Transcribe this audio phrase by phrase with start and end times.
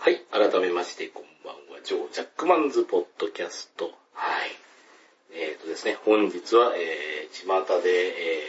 [0.00, 3.86] はい、改めまして、こんばんは、ジョー・ジャックマンズ・ポッドキャスト。
[4.14, 4.50] はい。
[5.34, 8.42] えっ、とですね、本日は、えー、巷で、え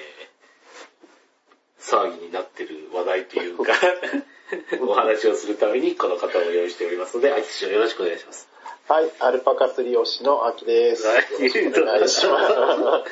[1.80, 3.74] ー、騒ぎになってる話題というか、
[4.88, 8.48] お話をするためにこの方を用意しておりますので、秋師匠よろしくお願いします。
[8.88, 11.08] はい、アルパカ釣り推しの秋です。
[11.08, 13.04] はいよろしくお願いしま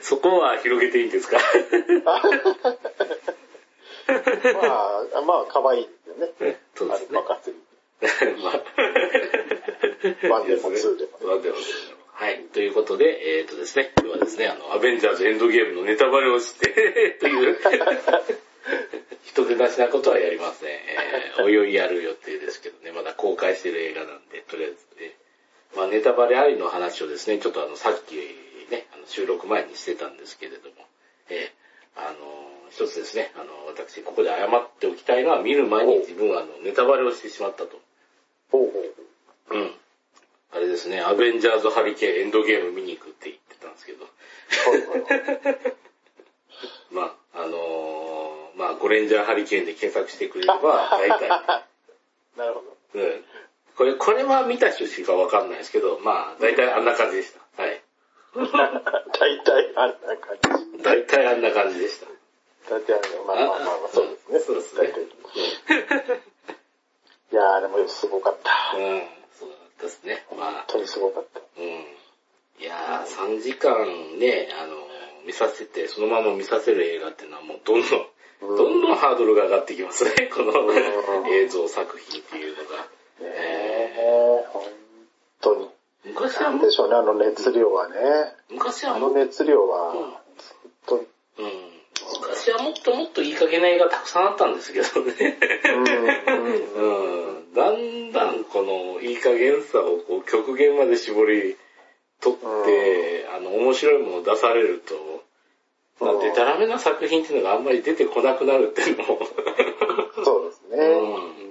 [0.00, 1.38] そこは広げていいんですか？
[1.38, 1.46] す。
[4.54, 5.88] まあ、まあ、可愛い
[6.26, 6.60] よね。
[6.74, 7.62] そうですねアルパカ釣り。
[8.42, 8.62] まあ
[10.30, 11.30] ワンでもツーでも。
[11.30, 12.42] ワンでもツーでもはい。
[12.52, 16.66] ということで、えっ、とですね、今日はですね、あの、アベンジャーズエンドゲームのネタバレをして、
[17.20, 17.58] という、
[19.22, 20.68] 人でなしなことはやりません。
[20.68, 25.16] えー、おいおいやる予定ですけどね、まだ公開してる映画なんで、とりあえずね、
[25.76, 28.16] まあネタバレありの話をですね、ちょっとあの、さっき
[28.68, 30.74] ね、あの収録前にしてたんですけれども、
[31.30, 37.80] えー、あの、一つですね、あの、私、ここで謝っておきたいのは、見る前に自分はあの、ネタバレをしてしまったと。
[38.50, 39.58] ほうほう。
[39.58, 39.74] うん。
[40.52, 44.06] あれですね、アベンジャーズハリケーンエンドゲーム見に行くって言ってたんですけど、
[46.90, 51.28] まあ、あのーまあ、ゴレンジャーハリケーンで検索してくれれば、大体、
[52.36, 52.76] なるほど。
[52.94, 53.24] うん。
[53.76, 57.62] これ、これは見た人しかわかんないですけど、まあ、大体あんな感じでした。
[57.62, 57.82] はい。
[58.34, 60.36] 大体あんな感
[60.76, 60.82] じ。
[60.82, 62.17] 大体あんな感じでした。
[62.68, 64.38] 大体あんな、まあまあまあまあ、そうですね。
[64.40, 66.22] そうですね大体
[67.30, 68.76] いやー、でもすごかった。
[68.76, 69.02] うん。
[69.38, 69.50] そう
[69.82, 70.24] ですね。
[70.36, 71.40] まあ本、当にすごかった。
[71.60, 71.68] うん。
[72.60, 74.76] いやー、3時間ね、あの、
[75.26, 82.76] 見させて、そのまま見させる映画っていうのはもうどんどん、うんどんどんハードルが上がってきますね、 このうん映像作品っていうのが。
[82.76, 82.86] ね
[83.20, 84.64] え、本
[85.40, 85.68] 当に。
[86.04, 87.96] 昔はもなんでしょうね、あの熱量はね。
[87.98, 91.82] あの昔はもっ熱量うんは、ずっと、うん、
[92.22, 95.38] 昔はもっともっといい加減な映画たくさんあったんですけどね。
[95.64, 96.92] うん
[97.36, 97.54] うん。
[97.54, 101.56] だんだんこのいい加減さをこう極限まで絞り
[102.20, 104.94] 取って、あの、面白いものを出されると、
[106.00, 109.18] まあうんデタラメな作品っていうのがあんまり出てこなくなるっていうのも、
[110.24, 110.84] そうですね。
[110.86, 111.48] うん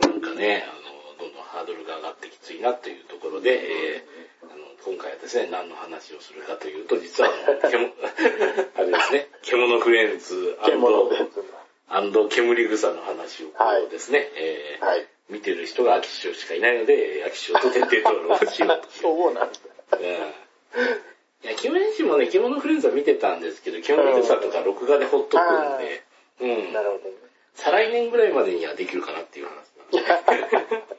[0.00, 3.50] なんかね、あの、どんどんハードルが上がってきついなというところで、
[3.94, 7.88] えーあの今回はですね、何の話をするかというと、実はあの、けも
[8.76, 9.12] あれです
[9.90, 10.18] ね、
[10.64, 11.44] 獣フレンズ
[12.30, 13.52] 煙草の話を
[13.90, 15.06] ですね、えーはい。
[15.28, 18.88] 見てる人が秋師匠しかいないので、秋師匠と徹底討論をしようと。
[18.90, 19.58] そうなんだ。
[19.92, 20.02] うん
[21.44, 26.02] いや、煙師もね、獣フレンズは見てたんですけど、煙草とか録画でほっとくんで、
[26.40, 26.72] うん。
[26.72, 27.14] なるほどね。
[27.54, 29.54] 再来年ぐらいまでにはできるかなっていう話
[29.92, 30.76] なんで。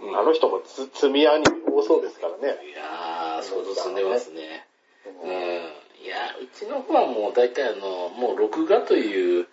[0.00, 2.66] うんあの人もつ積みアニメ多そうですからね。
[2.68, 4.66] いやー、相当進んでますね。
[5.22, 5.34] ううんん。
[6.02, 9.46] いや、うちの方はもう大体あの、もう録画という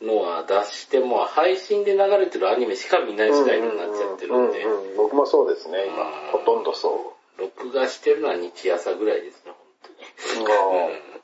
[0.00, 4.64] のは出しても、配信で流れてるアニメしか見ないスタイルになっちゃってるんで、
[4.96, 6.04] 僕もそうですね、うん今。
[6.32, 9.54] ほとんどそ録画してるのは日朝ぐらいですね、う。
[9.54, 9.66] 本
[10.34, 10.46] 当に。
[10.46, 11.16] うん。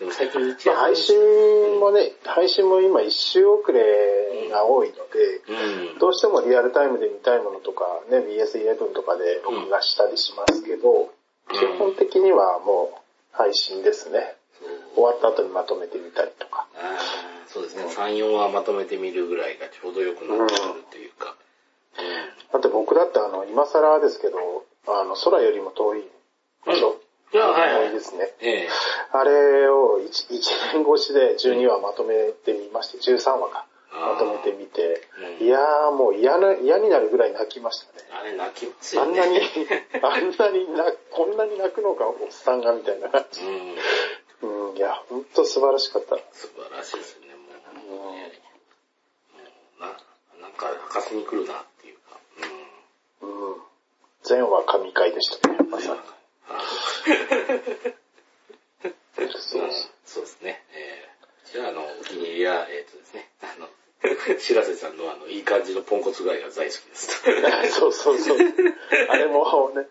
[0.00, 5.98] でも最近日朝まあ配信もね、配信も今一周遅れが多いので、うん。
[5.98, 11.12] どうしてもリアルタイムで見たいものとか、ね、BS11 とかで録画したりしますけど、
[11.52, 13.02] 基本的にはもう
[13.32, 14.36] 配信ですね。
[14.94, 16.66] 終わった後にまとめてみたりとか。
[17.48, 21.36] そうですね、3、4話まとめてみるぐらいがちょうどよくなってくるというか。
[22.52, 26.08] だって僕だってあの、今更ですけど、あの、空よりも遠い
[26.66, 26.96] 場所、
[27.32, 27.92] いや、はいはい。
[27.92, 28.28] ですね。
[28.40, 28.68] ええ
[29.12, 33.66] あれを 1, 1年越しで12話まとめてみまして、13話か。
[33.92, 35.02] まとめてみて、
[35.40, 38.08] うんいやーもう嫌な、嫌になるぐらい泣きましたね。
[38.10, 39.20] あれ泣きますよね。
[39.20, 39.40] あんなに、
[40.02, 43.08] あんなにな、こんなに泣くのか、おっさんがみたいな。
[43.08, 43.14] うん。
[43.14, 43.20] うん、
[44.74, 46.16] いや、ほんと素晴らしかった。
[46.32, 48.06] 素晴らしいですよね、もう。
[48.06, 48.32] もうね
[49.32, 49.44] も
[49.78, 49.86] うな、
[50.40, 52.18] なんか泣かせに来るなっていうか。
[53.22, 53.52] うん。
[53.52, 53.56] うん。
[54.22, 56.00] 全話神回でしたね、まさに。
[59.36, 59.70] そう
[60.06, 60.62] そうですね。
[60.72, 63.68] えー、じゃあ、あの、お気に入りは、えっ、とですね、あの、
[64.40, 67.22] 白瀬さんのあの、いい感じのポンコツ具合が大好きです。
[67.70, 68.38] そうそうそう。
[69.08, 69.86] あれもね、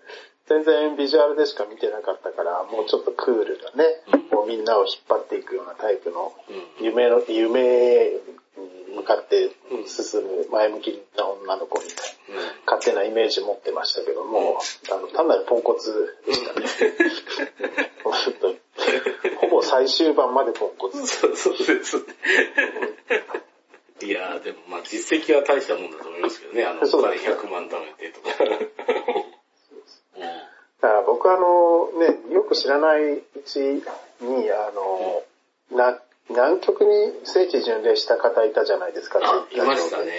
[0.52, 6.34] 全然ビジュアルでしか見てなかったから、もうちょっとクールなね、もうみんなを引っ張っていくようなタイプの、
[6.80, 6.86] うん。
[6.86, 8.10] 夢の、夢
[8.90, 9.52] に向かって
[9.88, 12.52] 進む前向きな女の子みたいな、うん。
[12.66, 14.60] 勝手なイメージ持ってましたけども、
[14.92, 16.68] あの、単なるポンコツでしたね。
[19.40, 21.08] ほぼ最終盤までポンコツ。
[21.08, 22.04] そうそうですね。
[24.04, 27.36] いやー、でもまあ実績は大したもんだと思いますけどね、あの、お金そうですね。
[27.36, 28.30] 100万貯めてとか。
[30.82, 33.82] だから僕あのね、よく知らないうちに、
[34.52, 35.24] あの、
[35.72, 35.98] な、
[36.30, 40.12] 南極に聖地巡礼した方いたじゃないですか、あ、いましたね。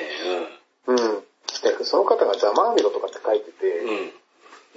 [0.87, 0.96] うん。
[0.96, 3.88] で、その方がざまあみろとかって書いてて、うん。
[3.88, 4.12] うん。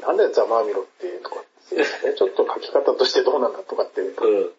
[0.01, 4.51] なんでざまあみろってとかって、そ れちょっと書き方としてどうなんだとかって、うん。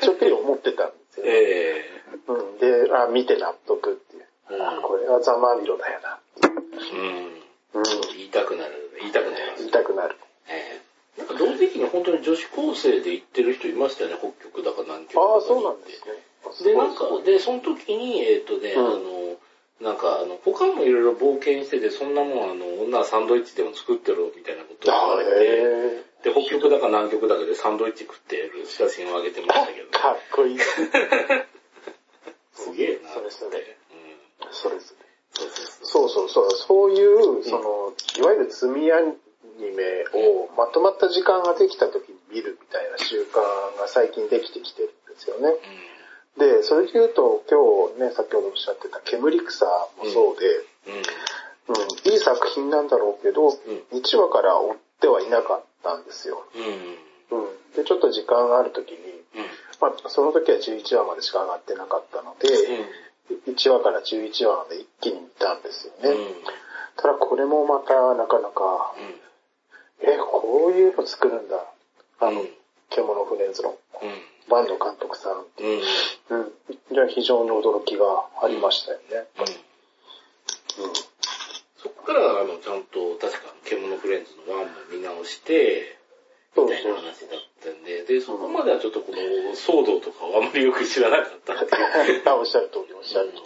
[0.00, 1.26] ちょっぴり思ってたんですよ。
[1.28, 1.84] え
[2.28, 2.58] うん。
[2.58, 4.24] で、あ、見て納得っていう。
[4.50, 6.20] うんあ、これはざまあみろだよな。
[6.42, 7.80] えうん。
[7.80, 7.82] うん。
[8.16, 8.90] 言いたくなる。
[9.00, 9.70] 言いたくなります言い。
[9.70, 10.16] たくなる。
[10.48, 10.84] ええ
[11.16, 16.72] なんか同時期に本当に女子高生で行ってる人いましたよね、北極だか南極だかああ、そうなんですね。
[16.72, 19.36] で、なんか、で、その時に、えっ、とね、うんあの、
[19.80, 30.58] なんか、あの、他もいろいろ冒険してて、そんなもん、あの、女はサンドイッチでも作ってろ、みたいなことを言あわれて、へで、北極だか南極だかでサンドイッチ食ってる写真を上げてましたけど、ーかっこいい。
[32.54, 33.10] すげえな。
[33.10, 34.52] それそれうん。
[34.52, 34.76] それ。
[34.80, 35.84] そうそうそう。
[35.84, 39.12] そうそうそう、そういう、その、いわゆる積みアニ
[39.76, 42.13] メをまとまった時間ができた時
[43.84, 45.52] が最近できてきてるんですよね。
[46.38, 49.66] で、それで言うと今日ね、先ほどおっしゃってた煙草
[50.00, 50.46] もそうで、
[50.88, 51.04] うん。
[51.66, 56.44] うん、いい作品なんだろうけど、1話から追ってはいなかったんですよ。
[57.30, 57.74] うん。
[57.76, 59.46] で、ちょっと時間がある時に、うん。
[59.80, 62.48] まあ、その時は11話までしか上がってなかったので、
[63.50, 66.10] 1話から11話まで一気に見たんですよね。
[66.10, 66.34] うん。
[66.96, 68.94] ただこれもまたなかなか、
[70.02, 71.64] え、こういうの作るんだ。
[72.20, 72.48] あの、うん
[72.90, 73.70] 獣フレンズの
[74.02, 74.34] うん。
[74.48, 75.44] バンド監督さん。
[75.58, 76.38] うん。
[76.40, 76.52] うん。
[76.92, 78.04] じゃあ非常に驚きが
[78.42, 79.26] ありましたよね。
[80.78, 80.84] うん。
[80.84, 80.94] うん。
[81.78, 85.98] そこから、あの、ちゃんと、確か、獣フレンズのワンも見直して、
[86.56, 91.54] みたいな話だったんで、で、そこまではちょっとこの、騒動とかをあまりよく知らなかった。
[92.30, 93.42] あ、おっしゃる通り、おっしゃる通り。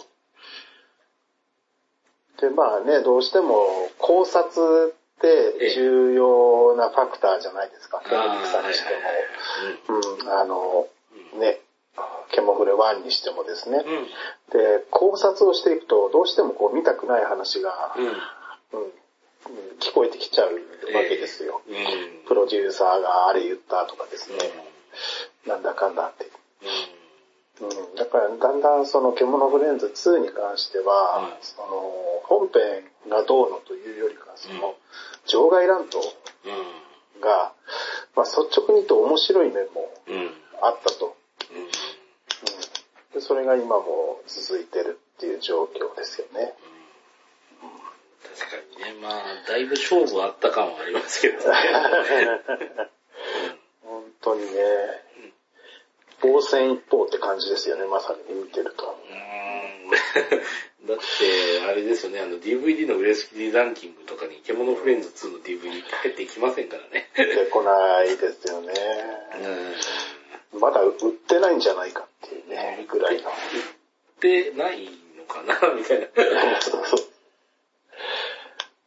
[2.39, 8.93] で、まあね、どうしても考察って重要なファクターじゃないですか、ケモリクさんにして
[9.91, 9.99] も。
[9.99, 10.87] うん、あの、
[11.39, 11.59] ね、
[12.31, 13.83] ケモフレ1にしてもですね。
[14.51, 17.95] で、考察をしていくと、どうしてもこう見たくない話が、
[19.79, 20.53] 聞こえてきちゃう
[20.95, 21.61] わけですよ。
[21.67, 22.27] うん。
[22.27, 24.37] プロデューサーがあれ言ったとかですね。
[25.45, 26.29] なんだかんだって。
[27.61, 34.75] うん、だからだんだんその獣フレンズ2に関しては、うんその本編がどうのというよりか、その
[35.25, 35.97] 場外乱闘
[36.45, 37.21] うん。
[37.21, 37.53] が、
[38.15, 39.91] まあ、率直に言うと面白い面も。
[40.61, 41.15] あったと。
[41.51, 41.57] うん。
[41.57, 41.67] うん、
[43.13, 46.53] でそれが今も続いてるっていう状況ですよね。
[48.37, 48.57] 確か
[48.89, 51.43] にね、まあ、だいぶ勝負あった感はありますけどね。
[53.83, 54.49] 本当にね、
[56.21, 58.85] 防戦一方って感じですよね、まさに見てると。
[58.85, 59.89] うーん
[60.87, 67.09] だって、あれですよね、あの DVD の売れ筋ランキングとかに、獣フレンズ2の DVD って入ってきませんからね。
[67.15, 68.73] 出てこないですよね。
[70.53, 70.59] うん。
[70.59, 73.31] まだ売ってないんじゃないかっていうね、ぐらいの。
[74.19, 76.61] で、ないのかな みたいな。
[76.61, 76.99] そうそう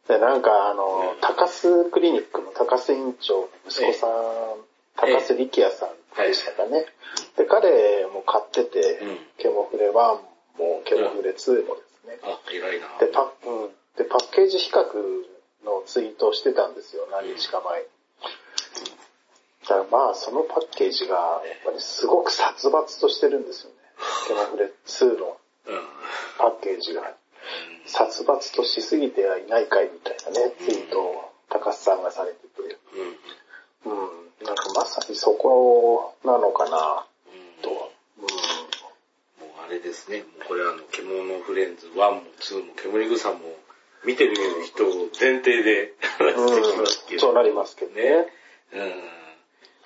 [0.07, 4.09] で、なんかあの、高須クリニックの高須院長の息子さん、
[4.97, 5.89] 高須力也さん
[6.21, 6.85] でしたかね。
[7.37, 12.19] で、彼も買ってて、うんケモフレ1もケモフレ2もですね。
[12.23, 12.87] あ、偉いな。
[12.99, 14.83] で、パうん、で、パッケージ比較
[15.65, 17.87] のツイートをしてたんですよ、何日か前に。
[19.63, 23.75] だからまあ、そのパッケージが、やっぱりすごく殺伐としてるんですよね。
[24.27, 25.87] ケモフレ2のうん。
[26.37, 27.15] パッケージが。
[27.85, 32.77] 殺伐としすぎてはいないかいみたいなね、ツイートを高須さんがされてて。
[33.85, 33.91] うん。
[33.91, 34.22] うん。
[34.43, 37.61] なんかまさにそこなのかな、うん。
[37.61, 37.69] と。
[37.69, 37.87] も
[38.27, 43.39] うあれですね、もうこれはあの、獣フレンズ1も2も煙草も
[44.05, 44.35] 見てる
[44.65, 46.47] 人を前提で 話うん。
[46.49, 47.19] してきますけうん。
[47.19, 47.25] ど。
[47.27, 48.03] そうなりますけどね。
[48.03, 48.27] ね。
[48.73, 49.09] うん。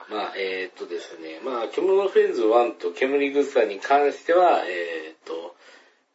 [0.10, 5.56] まあ、えーっとですね、まあ、獣フレンズ1と煙草に関しては、えーっと、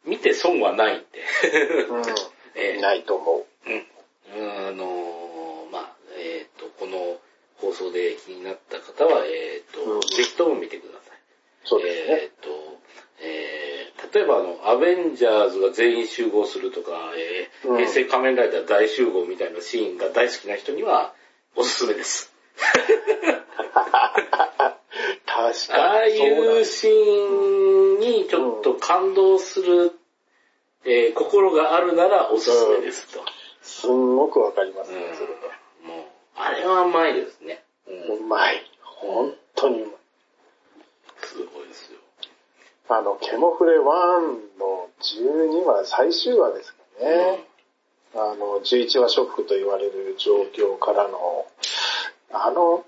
[0.03, 1.05] 見て損はないんで。
[1.43, 2.01] えうん。
[2.55, 3.45] ーないと思う。
[3.69, 3.87] うん。
[4.67, 7.19] あのーまあ、えーっと、この
[7.57, 11.19] 放送で気になった方は、えーっと、うんぜひとも見てください。
[11.63, 12.13] そうですね。
[12.23, 12.49] えーっと、
[13.21, 21.13] えー、例えばあの、アベンジャーズが全員集合するとか、えーうん平成仮面ライダー大集合みたいなシーンが大好きな人には、
[21.55, 22.33] おすすめです。
[25.25, 25.83] 確かに。
[25.83, 29.91] ああいそうシーンにちょっと感動する、
[30.85, 33.23] えー心があるならおすすめですと。
[33.61, 35.27] すんごくわかりますね、うんそれ
[35.87, 37.39] もう、あれはうまいです
[38.33, 38.63] まい。
[38.81, 39.95] 本当にうまい。
[41.21, 41.99] すごいですよ。
[42.89, 43.83] あの、ケモフレ1
[44.59, 47.47] の12話、最終話ですかね。
[48.15, 51.47] あの、11話ショックと言われる状況からの、
[52.31, 52.85] あの、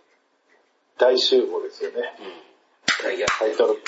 [0.97, 1.97] 大集合ですよね。
[2.19, 2.25] うん。
[3.03, 3.79] 大逆タイトル。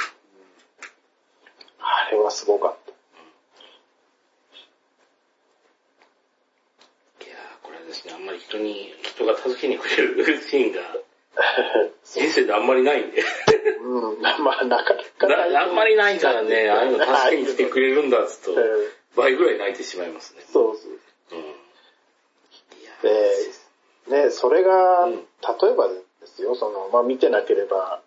[1.80, 2.92] あれはすごかった。
[7.26, 10.82] いやーこれですね、あんまり人に、人が助けにくれるシーンが、
[12.03, 13.24] 人生であんまりないんで。
[13.82, 18.67] うん、まあなかなかなあんまりないからね、ああいうの助けに来てくれるんだっつうとうん、
[19.15, 20.41] 倍ぐらい泣いてしまいますね。
[20.51, 20.91] そうそう。
[24.10, 25.24] で、ね、それが、うん
[25.62, 25.94] 例えばで
[26.25, 28.01] すよ、その、まあ見てなければわ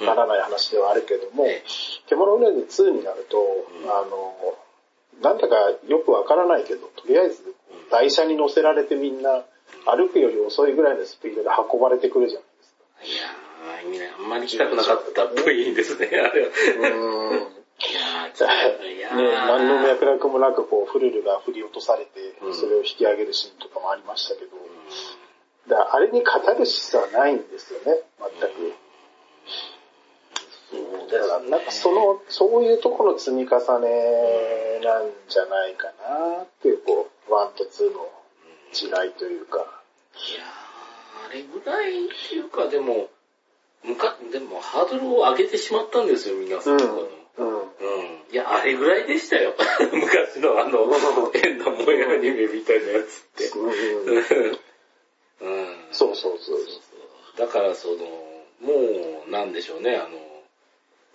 [0.00, 1.64] からない話ではあるけども、ええ
[2.08, 4.56] 獣フレンズ2になると、んあの、
[5.22, 5.56] なんだか
[5.88, 7.42] よくわからないけど、とりあえず
[7.90, 9.44] 台車に乗せられてみんな
[9.84, 12.55] 歩くより遅いぐらいのスピードで運ばれてくるじゃないですか。
[12.55, 12.55] い
[13.86, 16.28] やー、みんなあんまり来たくなかったっぽいんですね、あれは。
[16.28, 17.56] うーん。
[17.78, 24.50] いやー、ちょっといやーね、何の脈絡もなくこうフルルが振り落とされてうん、それを引き上げるシーンとかもありましたけど、
[25.68, 28.02] だからあれにカタルシスはないんですよね、
[28.40, 28.74] 全く。
[30.70, 39.58] そうだからなんかその、そういうところの積み重ねなんじゃないかなっていう、こう、1と2の違いというか。
[39.58, 43.08] いやー、あれぐらいっていうか、でも、
[43.86, 46.74] むか、でもハードルを上げてしまったんですよ、皆さん。
[46.74, 46.80] うん。
[46.80, 47.66] うん。
[48.32, 49.54] いや、あれぐらいでしたよ。
[49.92, 50.86] 昔のあの、
[51.32, 53.48] 変な萌えアニメみたいなやつって。
[53.56, 54.56] うん
[55.38, 55.76] うん。
[55.92, 56.58] そうそうそう。
[57.38, 57.96] だからその、
[58.60, 60.18] もう、なんでしょうね、あの、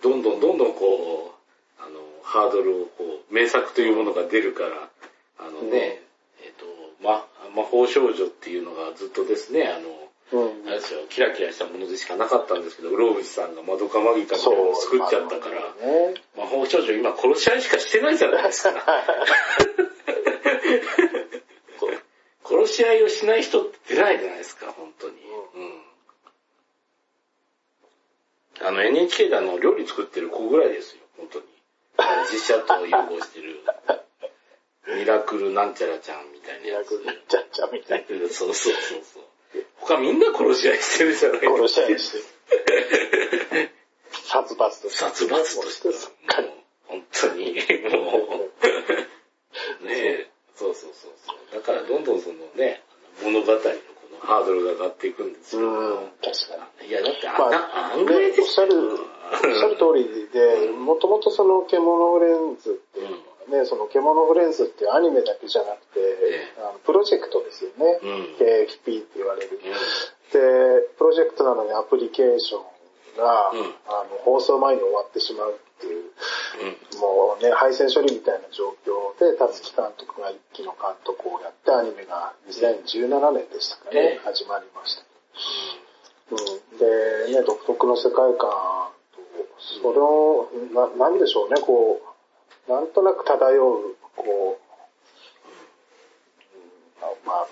[0.00, 1.34] どんどんどんどんこ
[1.78, 4.90] う、あの、ハードルをこう、名作というものが出るから、
[5.38, 6.02] あのね、
[6.40, 6.66] えっ、と、
[7.02, 10.11] ま、魔法少女っていうのがずっとですね、あの、うん
[10.66, 16.14] あれですよ、キラキラしたものでしかなかったんですけど、うろうぶちさんがマドカマギカみたいなのを作っちゃったから、ね。
[16.36, 18.72] 魔法少女今殺し合いしかしてないじゃないですか。
[22.44, 25.16] 殺し合いをしない人って出ないじゃないですか、本当に。
[25.54, 25.82] うん。
[28.66, 31.44] あの NHK であの料理作ってる子ぐらいですよ、本当に。
[32.32, 33.60] 実写と融合してる。
[34.96, 36.98] ミラクルなんちゃらちゃんみたいなやつ。
[36.98, 39.31] ミラクルちゃっちゃみたいそうそうそうそう。
[39.86, 41.48] 他みんな殺し合いしてるじゃないな。
[41.50, 42.24] 殺し合いしてる。
[44.12, 44.96] 殺伐として。
[44.96, 45.30] 殺伐
[45.62, 46.48] としてすっかり。
[46.86, 47.58] 本当に、も
[49.82, 51.36] う、ねえ、そうそうそうそう。
[51.54, 52.82] だからどんどんそのね、
[53.22, 53.66] 物語のこ
[54.12, 55.62] のハードルが上がっていくんですよ。
[55.62, 56.88] うん、確かに。
[56.88, 57.56] いや、だってあんまな、
[57.90, 67.98] あ、あんぐらいね、おっしゃる、おっしゃる通りで、もともとその獣フレンズっていうのはね、その獣フレンズっていうアニメだけじゃなくて、えあのプロジェクトですよね。
[68.02, 69.58] うん KFP って言われる。
[70.32, 70.38] で、
[70.96, 77.00] プロジェクトなのにアプリケーションが、うんあの放送前に終わってしまうっていう、うん。
[77.00, 85.02] もうね、配線処理みたいな状況で、辰木監督が一期の監督をやって、アニメが2017年でしたかね、ええ始まりました。
[86.30, 89.20] うん、で、ね、独特の世界観と、
[89.82, 92.00] それを、な、なんでしょうね、こ
[92.68, 94.62] う、なんとなく漂う、こう、
[97.04, 97.46] うんまあ、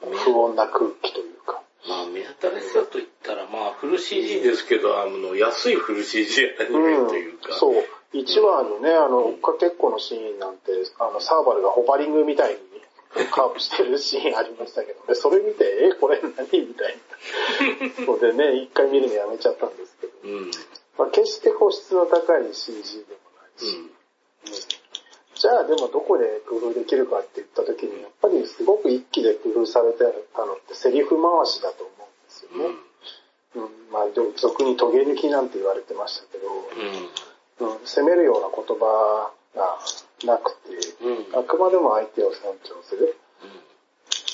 [0.00, 1.55] 不穏な空気というか。
[1.88, 2.28] まあ、目新
[2.60, 7.54] しさと言ったら、まあ、フル CG ですけど、あの、安いフル CG アニメというか。
[7.54, 7.84] そう。
[8.12, 12.58] 1話のね、あの、かけっこのシーンなんて、あの、サーバルがホバリングみたいに
[13.30, 16.98] カーブしてるシーンありましたけど、でそれ見て、え、これ何みたい
[17.98, 18.06] な。
[18.06, 20.12] のでね、一回見るのやめちゃったんですけど。
[20.24, 20.30] うん。
[20.30, 20.50] うん。
[20.98, 23.96] まあ、決してこう質の高い CG でもないし、うん
[25.36, 29.98] じゃあでもどこで工夫できるかって言った時に、やっぱりすごく一気で工夫されて
[30.34, 32.86] たのってセリフ回しだと思うんですよね。
[33.56, 37.76] うん、まあ、でも俗にトゲ抜きなんて言われてましたけど、うん。
[37.76, 39.78] うん、責めるような言葉が
[40.24, 40.72] なくて、
[41.04, 41.38] うん。
[41.38, 43.16] あくまでも相手を尊重する。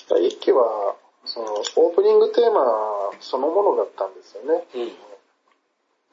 [0.08, 4.66] だから一期は、その、オープニングテーマそのものだったんですよね。
[4.74, 4.92] うん。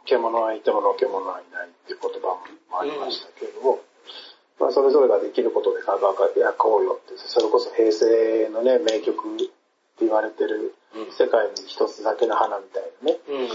[0.06, 2.38] 獣はいてものけ者はいないっていう言葉
[2.72, 3.80] もありましたけれども、
[4.60, 13.50] まあそれぞれができることで輝こうよって、それこそ平成のね、名曲って言われてるうん世界に一つだけの花みたいなね、うん。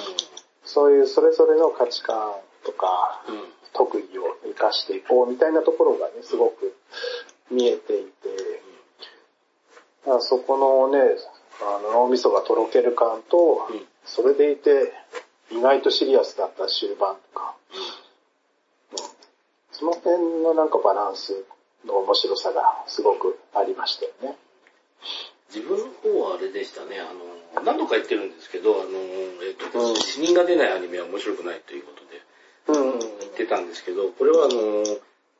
[0.64, 2.32] そういうそれぞれの価値観
[2.64, 3.44] とか、うん。
[3.76, 6.76] 特技を生かしていこうみたいなところがね、すごく
[7.50, 8.10] 見えていて、
[10.06, 11.16] まあそこのね、
[11.60, 13.82] あの脳みそがとろける感と、うん。
[14.04, 14.92] それでいて
[15.50, 17.93] 意外とシリアスだった終盤とか、うん
[19.74, 21.44] その辺のなんかバランス
[21.84, 24.38] の面白さがすごくありましたよね。
[25.52, 27.10] 自分の方はあれでしたね、あ
[27.58, 28.98] の、何度か言ってるんですけど、あの、
[29.42, 32.98] えっ、と、うん死人が出ないアニメは面白くないということでうん。
[32.98, 34.82] 言ってたんですけど、これはあの、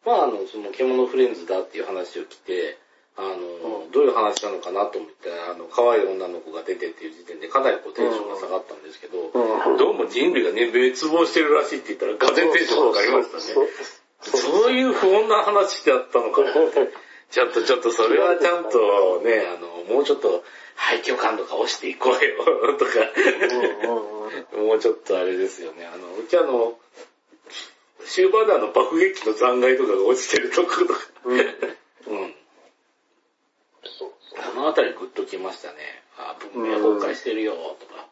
[0.04, 2.78] まああの、その獣フレンズだっていう話を聞いて、
[3.16, 13.68] あの、うんどういう話なのかなと思って、あの、可愛い女の子が出てっていう時点でかなりこうテンションが下がったんですけど、うんどうも人類がね、滅亡してるらしいって言ったら、がぜんテンションが上がりましたね。
[14.24, 16.92] そういう不穏な話だったのかなって。
[17.30, 20.44] ちょっとちょっとそれはちゃんとね、あの、もうちょっと
[20.76, 22.92] 廃墟感とか押していこうよ とか、
[24.56, 25.84] もうちょっとあれですよね。
[25.86, 26.78] あの、うちあの、
[28.06, 32.34] 終盤であの爆撃の残骸とかが落ちてるところとか、うんうん。
[33.98, 36.02] そうあのあたりグッときましたね。
[36.16, 37.94] あ、文明崩壊してるよ、とか。
[37.94, 38.04] うん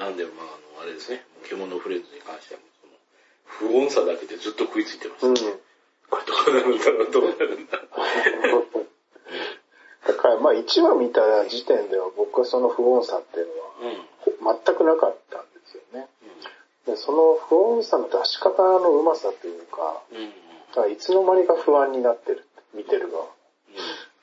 [0.00, 1.22] なんで、まあ、あの、あれですね。
[1.44, 2.69] 獣フレンズに関しては、その、
[3.58, 5.26] 不穏さだけでずっと食いついてました。
[5.26, 5.34] うん。
[6.10, 7.76] これどうなるんだろう、どうなるんだ？
[7.78, 7.84] ろ
[10.06, 13.84] だからまあ1話見た時点では僕はその不穏さっていうのはう。
[13.84, 14.60] うん。
[14.64, 16.08] 全くなかったんですよね。
[16.86, 20.14] でその不穏さの出し方のうまさというか、う
[20.86, 20.92] ん。
[20.92, 23.26] いつの間にか不安になってる、見てる側。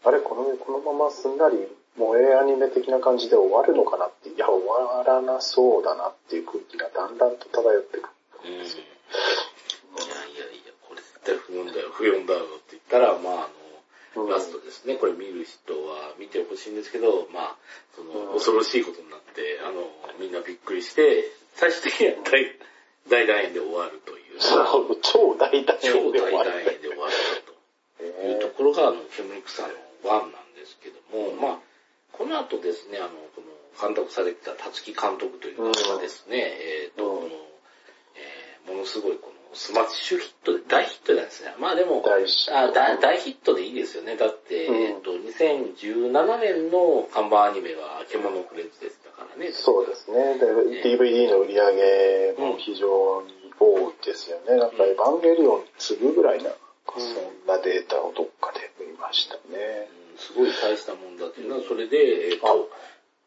[0.03, 8.09] あれこの、このまますんなり萌えアニメ的な感じで終わるのかなって、いや終わらなそうだなっていう空気がだんだんと漂ってくる。
[8.45, 8.96] うん。
[9.17, 13.49] いやいやいや、これ絶対不穏だよ、不穏だよって言ったら、まああ
[14.15, 14.29] の、うん。
[14.29, 14.95] ラストですね。
[14.95, 17.55] これ見る人は見てほしいんですけど、まあ、
[17.95, 18.33] その、うん。
[18.33, 19.85] 恐ろしいことになって、あの、
[20.19, 22.45] みんなびっくりして、最終的には大、
[23.09, 24.39] 大団円で終わるという。
[25.01, 27.13] 超大団超円で終わる大団円で終わる
[27.97, 31.59] というところが、あの、煙草のワンなんですけども、まあ、
[32.11, 33.47] この後ですね、あの、この、
[33.79, 37.29] 監督されてたたつき監督という方がですね、えっ、と、うん。
[37.29, 37.46] この、えー
[38.67, 41.55] ものすごいこの、スマッシュヒットで、大ヒットなんですね。
[41.59, 44.17] まあでも、大ヒットあ大大ヒットでいいですよね。
[44.17, 49.51] だって、うんえっ、と、2017年の看板アニメは、けものフレンズでしたからね。
[49.53, 50.37] そうですね。
[50.37, 50.45] で、
[50.83, 54.57] DVD の売り上げも非常に多いですよね。
[54.57, 56.51] なんかエヴァンゲリオンに次ぐぐらいな、
[56.85, 59.89] そんなデータをどっかで見ましたね。
[60.01, 62.69] うんすごい大したもんだっていうのは、それで、えっ、と、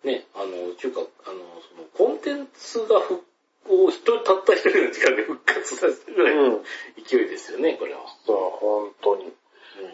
[0.05, 3.23] ね、あの、ちゅうか、あの、その、コンテンツが復
[3.69, 6.65] を一人、たった一人の時間で復活させるぐらいのうん
[7.05, 8.01] 勢いですよね、これは。
[8.27, 9.33] そう、本当に。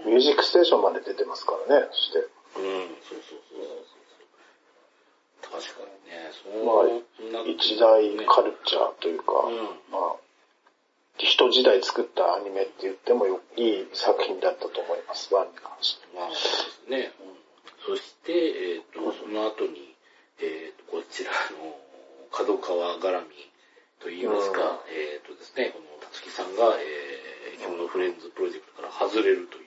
[0.05, 2.19] うん、ミュージックステーションまで出てますからね、そして。
[2.19, 2.25] うん、
[3.03, 3.99] そうそうそうそ
[5.51, 5.61] う。
[5.61, 9.57] 確かにね、そうまあ一大カルチャーというか、うん
[9.93, 10.17] まあ、
[11.19, 16.07] 一時代作ったアニメって言ってもよいい作品だったと思います、ワンに関して。
[16.15, 17.13] まあ、そうですね。
[17.87, 19.95] そして、えっ、と、その後に、
[20.41, 21.77] えっ、と、こちらの、
[22.33, 23.49] 角川絡み
[24.01, 29.67] と言いますか、うんえっ、とですね、この、たつきさんが、えー、獣フレンズプロジェクトから外れるという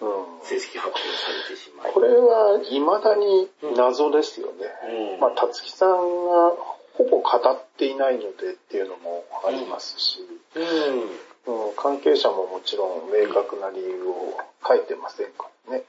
[0.00, 1.92] うん正式発表されてしまい。
[1.92, 4.66] これは未だに謎ですよね。
[5.14, 6.52] うんまあ、たつきさんが
[6.94, 10.20] ほぼ語っていないのでっていうのもありますし、
[10.54, 11.00] うん。
[11.00, 14.36] うん関係者ももちろん明確な理由を
[14.66, 15.84] 書いてませんからね。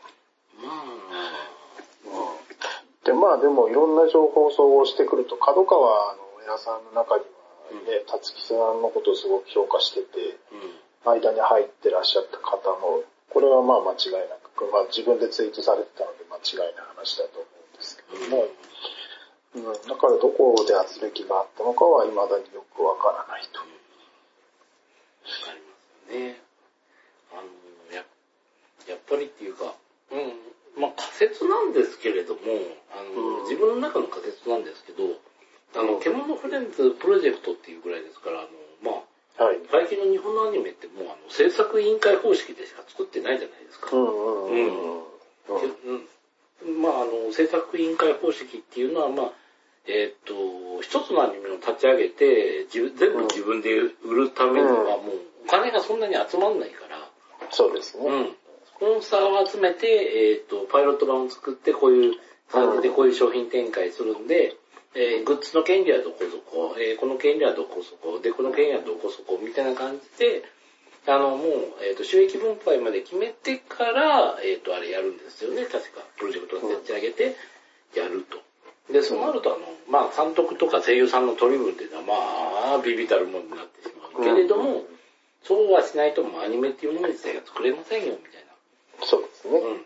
[0.61, 0.69] ま
[2.29, 2.37] あ、
[3.03, 7.36] で、まあでもいろんな情報を総合してくると、角川の親さんの中には
[7.73, 11.11] ね、たつきさんのことをすごく評価してて、うん。
[11.15, 18.47] 間に入ってらっしゃった方も、これはまあ間違いなく、まあ自分でツイートされてたので間違いない話だと思うんですけども、
[19.55, 23.59] うん、だからどこで圧力があったのかは未だによくわからないと。
[23.59, 23.65] わ
[25.45, 26.41] かりますよね。
[27.31, 28.03] あの、や、
[28.87, 29.75] やっぱりっていうか、
[30.11, 32.41] うん、まあ仮説なんですけれども、
[32.91, 35.03] あの、うん自分の中の仮説なんですけど、
[35.75, 39.03] あの、獣フレンズプロジェクトっていうぐらいですから、あの、ま
[39.39, 39.61] あ、はい。
[39.71, 43.89] 最近の日本のアニメってもうあの制作委員会方式でしか作ってないじゃないですか。
[43.95, 44.03] う
[44.53, 44.97] ん
[46.81, 49.31] まあ、あの、制作委員会方式っていうのは、まあ、
[49.87, 57.09] えっ、と、一つのアニメを立ち上げて、自分全部自分で売るためには、もうお金がそんなに集まんないから、
[57.51, 58.05] そうですね。
[58.05, 58.35] うん。
[58.65, 62.13] スポンサーを集めて、えっ、と、パイロット版を作って、こういう
[62.51, 64.55] 感じでこういう商品展開するんで、
[64.97, 70.43] えーグッズの権利はどこそこ、えーこの権利はどこそこ、で、この権利はどこそこ、みたいな感じで、
[71.07, 71.43] あの、もう、
[71.81, 76.01] えっ、と、収益分配まで決めてから、えっ、と、あれやるんですよね、確か。
[76.17, 77.35] プロジェクトを立ち上げて、
[77.95, 78.37] やると。
[78.91, 84.23] で、そうなると、あの、まあ、監督とか声優さんの取り分っていうのは、まあ、ビビたるものになってしまう。
[84.23, 84.83] けれども、
[85.43, 88.45] そうはしないと、もうアニメっていうもの自体が作れませんよ、みたい
[88.99, 89.05] な。
[89.05, 89.59] そうですね。
[89.59, 89.85] うん。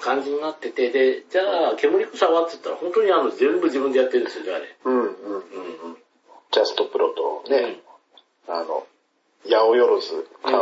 [0.00, 4.76] 感じになってて、で、じゃあ、煙草はって言ったら、本当にあの、全部自分でやってるんですよね、あれ。
[4.84, 5.96] うんうんうんうん。
[6.50, 7.80] ジャストプロとね、
[8.48, 8.86] あの、
[9.76, 10.00] 八百万
[10.42, 10.52] 館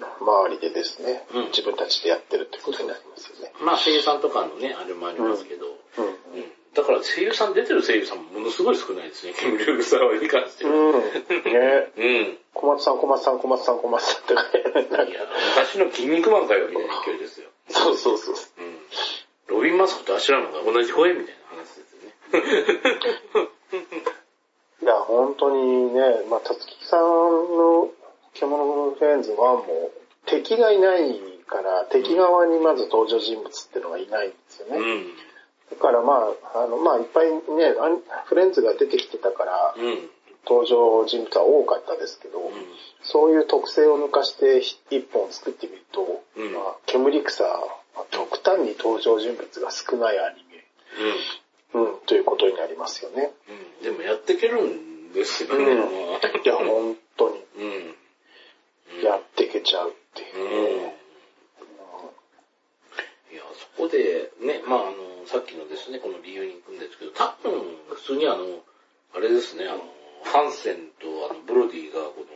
[0.00, 3.52] の周りでですね、うん自分たちでやってるってことになりますよね。
[3.60, 5.66] まあ、声優さんとかのね、あれもありますけど、
[5.98, 6.04] うん。
[6.04, 6.14] うん
[6.74, 10.70] だから声優さん、出てる声優さんもものすごい少ないですね、煙草はに関しては。
[10.70, 10.92] うん。
[10.92, 11.00] ね
[11.96, 12.00] う
[12.30, 12.38] ん。
[12.54, 14.34] 小松さん、小松さん、小松さん、小松さんって
[14.94, 15.20] 書いや、
[15.56, 17.48] 昔の筋肉マンかよ、みたいな勢いですよ。
[17.70, 18.34] そうそうそう。
[18.58, 18.78] うん。
[19.48, 22.02] ロビン・マスクとアシュラマンが同じ声みたいな話ですよ
[23.40, 23.48] ね。
[24.82, 26.00] いや、本当にね、
[26.30, 27.90] まあ、たつきさんの
[28.40, 29.64] 獣フレンズ1も
[30.26, 34.78] 敵がいないから、敵側にまず登場人物っていうのがいないんですよね。
[34.78, 35.06] うん。
[35.70, 37.40] だからまあ、あの、まあ、いっぱいね、
[38.26, 40.10] フレンズが出てきてたから、うん。
[40.46, 42.38] 登場人物は多かったですけど、
[43.02, 44.58] そういう特性を抜かして
[44.90, 47.68] 一本作ってみると、うんまあ、煙草は
[48.10, 53.32] 極端に登場人物が少ないアニメ、うん、ということになりますよね。
[53.80, 53.84] うん。
[53.84, 55.64] でもやっていけるんですよね。
[56.44, 57.94] いや、本当にうん。
[59.02, 60.36] やっていけちゃうっていう。
[60.36, 60.92] うん。
[63.30, 67.60] いや、そこで、ね、まああの、さっきのですね、この理由に行くんですけど、多分、
[67.94, 68.64] 普通にあの、
[69.14, 69.84] あれですね、あの、
[70.24, 72.26] ハンセンとあの、ブロディが、この、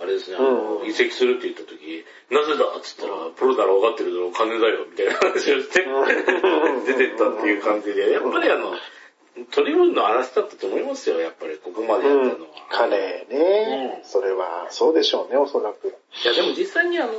[0.00, 5.84] あれですね、あの、うん移籍するって言った時、なぜだっつったら、プロなら分かってるだろう、金だよ、みたいな話をして、
[6.86, 8.72] 出てったっていう感じで、やっぱりあの、
[9.50, 12.48] トリブンの話だったと思いますよ、やっぱり、ここまでやったのは。
[12.70, 15.88] 彼ね、うんそれはそうでしょうね、おそらく。
[15.88, 17.12] いや、でも実際にあの、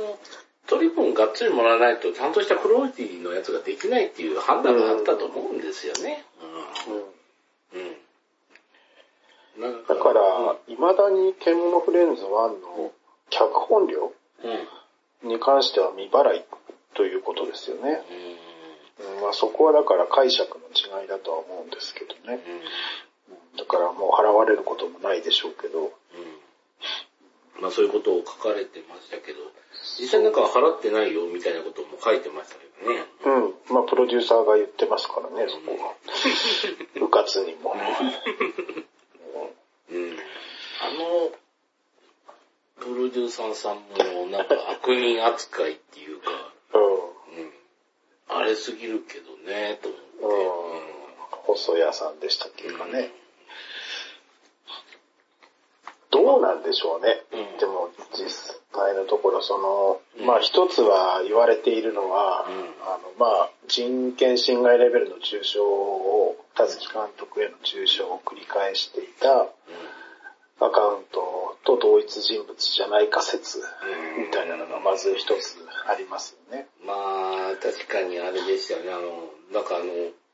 [0.66, 6.24] 取り分がっつりもらわないと、ちゃんとしたクローリティのやつができないっていう判断があったと思うんですよね。
[6.88, 7.02] うんうん。
[9.66, 9.72] うん。
[9.72, 12.92] なんだから、未だに獣フレンズ1の
[13.30, 14.12] 脚本料
[15.22, 15.28] うん。
[15.28, 16.44] に関しては未払い
[16.94, 18.02] ということですよね。
[18.10, 18.51] うん。
[19.22, 22.34] うんまあ、そこはだから解釈の違いだとは思うんですけどね。
[22.34, 22.40] うん
[23.56, 25.78] だからもう払われることもないでしょうけど。
[25.78, 25.90] うん。
[27.60, 29.38] まあそういうことを書かれてましたけど、
[30.00, 33.04] 実際なんか払ってないよみたいなことも書いてましたけどね。
[33.24, 33.74] うん。
[33.74, 35.94] まあ、プロデューサーが言ってますからね、そこは。
[36.98, 37.74] 部活にも。
[39.90, 40.16] うん。
[40.80, 41.30] あの、
[42.80, 46.30] プロデューサーさんもなんか悪人扱いっていうか、
[48.52, 50.44] れすぎるけどね、と思って。
[50.44, 50.46] ん。
[50.46, 50.92] うん。
[51.44, 53.10] 細谷さんでしたっけかね。
[56.10, 57.22] どうなんでしょうね。
[57.32, 58.30] うんでも、実
[58.72, 62.54] 際のところ、その、うんまあ一つは言われているのは、うん
[62.86, 69.48] あの、まあ人権侵害レベルの中傷を、田月監督への中傷を繰り返していた
[70.60, 71.20] アカウント
[71.64, 73.58] と同一人物じゃないか説
[74.18, 75.56] みたいなのがまず一つ
[75.88, 76.66] ありますよね。
[76.84, 78.92] まあ、確かにあれでしたよね。
[78.92, 79.84] あの、なんかあの、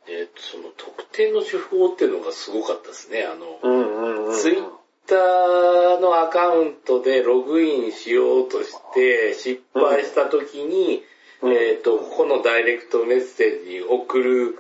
[0.09, 3.25] えっ、と、その特定の手法っていうのがすごかったですね。
[3.25, 4.33] あの。
[4.33, 4.63] ツイッ
[5.07, 11.03] ターのアカウントでログインしようとして失敗した時に、
[11.43, 14.59] うんえっ、と、ここのダイレクトメッセージに送る、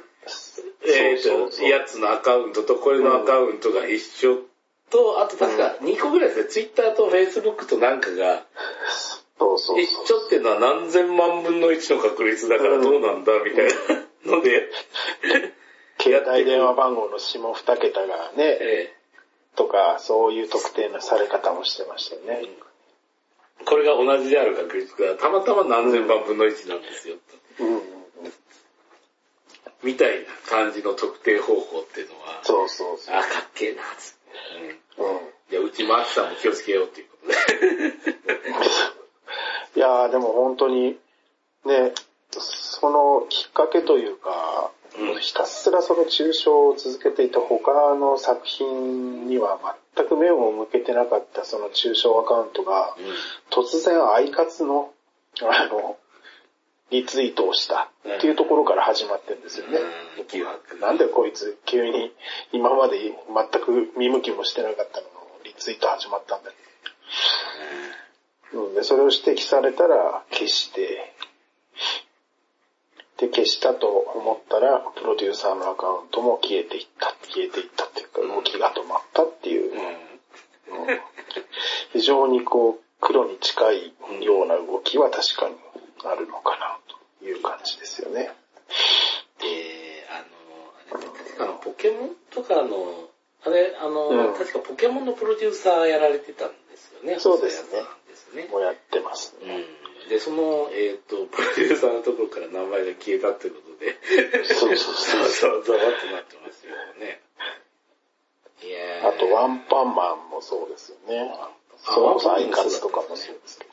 [0.87, 4.39] えっ、と、そうそうそうやつのアカウントとこれのアカウントが一緒
[4.91, 6.45] と、あと確か2個ぐらいですね。
[6.47, 8.45] ツイッターとフェイスブックとなんかが
[9.39, 9.91] そうそう一。
[9.91, 13.69] 緒っていうのは何千万分の1の確率だからどうなんだみたい
[14.27, 14.69] なので、
[16.01, 18.95] 携帯電話番号の下2桁がね、え
[19.57, 22.43] とか、そういう特定のされ方もしてましたよね。
[22.45, 27.17] えこれが同じである確率がたまたま何千万分の1なんですよ。
[27.61, 27.83] うん。
[29.83, 34.18] みたいな感じの特定方法っていうのは、そうそうそあ、かっけえな、つって。
[34.99, 35.03] う。
[35.03, 35.11] うん。
[35.11, 35.17] うん。
[35.51, 37.35] いや、うちマークさんも気をつけようっていうことで。
[39.77, 40.99] いやーでも本当に、
[41.65, 41.93] ね、
[42.31, 49.59] そのきっかけというか、うんひたすらその抽象を続けていた他の作品には
[49.97, 52.97] 全く目を向けてなかったその抽象アカウントが、
[53.51, 54.91] 突然アイカツの、
[55.43, 55.97] あの、
[56.91, 59.79] リツイートをしたっていうところから始まってるんですよね。
[60.81, 62.13] なんでこいつ急に
[62.53, 65.11] 今まで全く見向きもしてなかったのの
[65.45, 66.51] リツイート始まったんだ
[68.53, 71.13] うん、で、それを指摘されたら消して、
[73.19, 79.79] で、消したと思ったら、プロデューサーのアカウントも消えていった、消えていったっていうか、動きが止まったっていう、うん。
[79.79, 81.01] うん。
[81.93, 85.57] 非常にこう、黒に近いような動きは確かに
[86.05, 86.79] あるのかな、
[87.19, 88.31] という感じですよね。
[89.41, 90.23] で、あ
[90.93, 93.09] の、あれ確かポケモンとかの、
[93.45, 97.19] あれ、あの、うん確かポケモンのプロデューサーやられてたんですよね。
[97.19, 98.49] そうですねですね。
[98.51, 99.65] もうやってますね。
[100.05, 100.09] うん。
[100.09, 103.97] で、その、えっ、と、プロデューサーのところから名前が消えたってことで、
[104.45, 107.21] そうそうそう そう、ざわってなってますよね。
[108.63, 111.33] いやーあと、ワンパンマンもそうですよね。
[111.79, 113.68] それこそアイカツとかもそうですけど。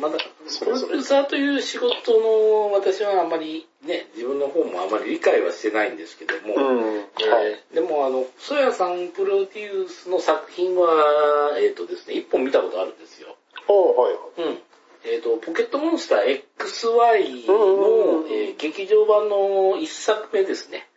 [0.00, 0.18] まだ、
[0.58, 7.06] プロデューサーという仕事の私はあまりね、自分の方もあまり理解はしてないんですけども、うん、はい。
[7.52, 13.36] えーでもあの、ソヤさんプロデュースの作品は、えっ、とですね、一本見たことあるんですよ。
[13.68, 14.14] おはい。
[14.38, 14.58] うん。
[15.04, 20.88] えっ、と、ポケットモンスター XY の、うんうんうんえー劇場版の一作目ですね。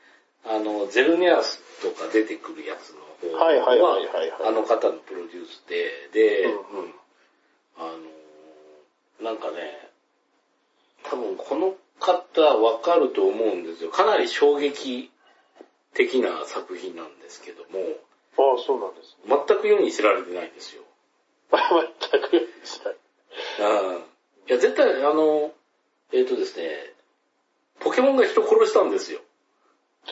[0.46, 6.56] あの、ゼルネアスとか出てくるやつの、方はいはいはいはいはいあの方のプロデュースで、で、うんう
[6.88, 6.94] ん
[7.78, 7.98] あの、
[9.21, 9.89] なんかね、
[11.03, 13.91] 多分この方わかると思うんですよ。
[13.91, 15.12] かなり衝撃
[15.93, 17.79] 的な作品なんですけども、
[18.38, 19.36] ああ、そうなんですね。
[19.47, 20.84] 全く世に知られてないんですよ。
[21.51, 22.95] 全くしない。
[23.60, 23.97] うん。
[23.97, 24.01] い
[24.47, 25.51] や、絶対、あの、
[26.12, 26.93] えっ、とですね、
[27.79, 29.19] ポケモンが人殺したんですよ。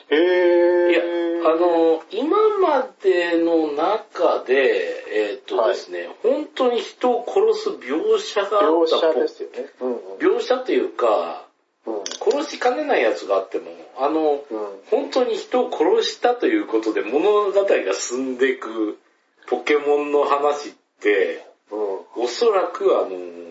[0.09, 9.65] へいやえ。、あの、今までの中で、えっ、とですね、本当に人を殺す描写があ描った写ですよね。
[9.81, 10.17] うんうん。
[10.17, 11.47] 描写というか、
[11.85, 12.03] うん。
[12.19, 14.41] 殺しかねないやつがあっても、あの、うん。
[14.89, 18.99] 本当に人を殺したということで物語が進んでいく
[19.47, 21.75] ポケモンの話って、う
[22.21, 22.23] ん。
[22.23, 23.49] おそらくあのー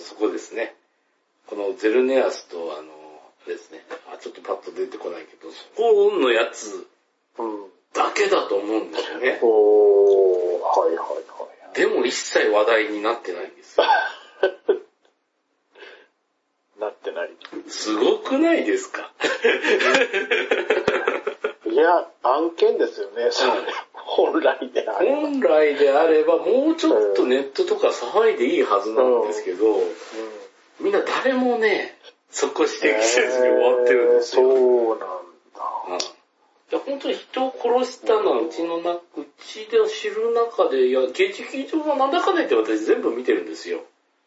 [0.00, 0.74] そこですね。
[1.46, 2.90] このゼルネアスとあの
[3.46, 3.80] あれですね。
[4.12, 6.86] あ、ちょっとパッと出てこないけど、そこのやつ
[7.38, 7.79] うん。
[7.94, 9.38] だけだと思うんですよね。
[9.42, 11.14] おー、はいはいは
[11.74, 11.76] い。
[11.76, 13.86] でも一切話題になってないんですよ。
[16.80, 17.30] なってない。
[17.68, 19.12] すごくないですか？
[21.66, 23.52] いや、案件ですよね、それ。
[23.92, 25.16] 本来であれば。
[25.20, 29.76] 本来であればもうちょっとネットとか騒いでいいはずなんですけど、
[30.80, 31.98] みんな誰もね、
[32.30, 34.42] そこ指摘せずに終わってるんですよ。
[34.42, 35.14] えーそうなんだ。
[35.88, 36.19] うん
[36.70, 39.00] いや本当に人を殺したのはうちのな、う
[39.40, 43.80] ちで知る中で、いや、劇場はなんだかんだ言って私全部見てるんですよ。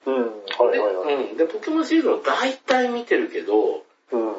[0.06, 0.16] うん。
[0.16, 1.18] はいはいはい。
[1.18, 1.38] でうん。
[1.38, 4.36] で、ポケモンシリーズも大体見てるけど、うん。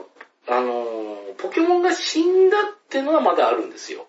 [0.46, 4.06] あのーポケモンが死んだってのはまだあるんですよ。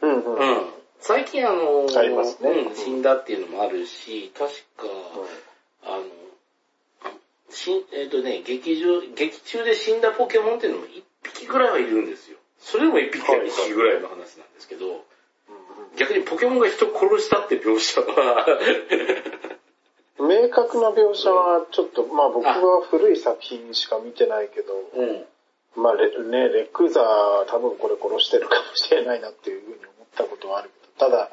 [0.00, 0.34] うんうん。
[0.34, 0.66] うん。
[1.00, 4.86] 最近あのーありますねうん、死んだっていうのもあるし、確か、
[5.84, 6.04] あの、
[7.50, 12.38] しえっ、とね、劇場、劇中で死んだポケモンっていうのも一匹ぐらいはいるんですよ。
[12.64, 15.04] それでも一匹か二匹ぐらいの話なんですけど、
[15.96, 18.46] 逆にポケモンが人を殺したって描写は、
[20.18, 25.24] 明確な描写はちょっと、まあ僕は古い作品しか見てないけど、うん。
[25.82, 27.04] まあレ,、ね、レクザー
[27.46, 31.30] 多分これ殺してるかもしれないなっていうふうに思ったことはあるけど、ただ、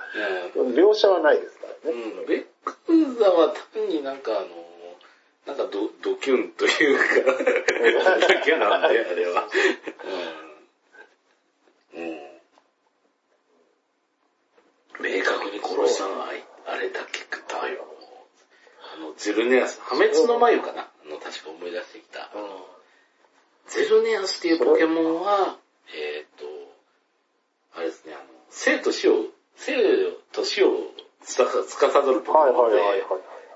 [0.55, 2.01] 描写はないですからね。
[2.19, 2.25] うん。
[2.25, 2.75] ベック
[3.19, 4.47] ザは単になんかあの、
[5.45, 7.33] なんかドドキュンというか、
[8.27, 9.47] だけなんで、あれは。
[11.93, 12.03] うん。
[12.03, 12.31] うん。
[15.01, 16.29] 明確に殺したのは
[16.67, 17.85] あれだけだよ。
[18.93, 22.29] あの、ゼルネアス、破滅の眉かなあの、確か思い出してきた。
[22.33, 22.65] あの、
[23.67, 25.57] ゼルネアスっていうポケモンは、
[25.95, 26.45] えっ、と、
[27.75, 29.73] あれですね、あの、生と死を、生
[30.33, 30.91] と死を
[31.23, 32.77] つか司るポケはいモンで。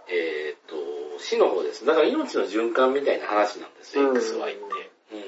[0.08, 0.76] えっ、と、
[1.20, 1.86] 死の方です。
[1.86, 4.64] だから命の循環みたいな話なんですよ、うん XY って。
[5.12, 5.22] うん。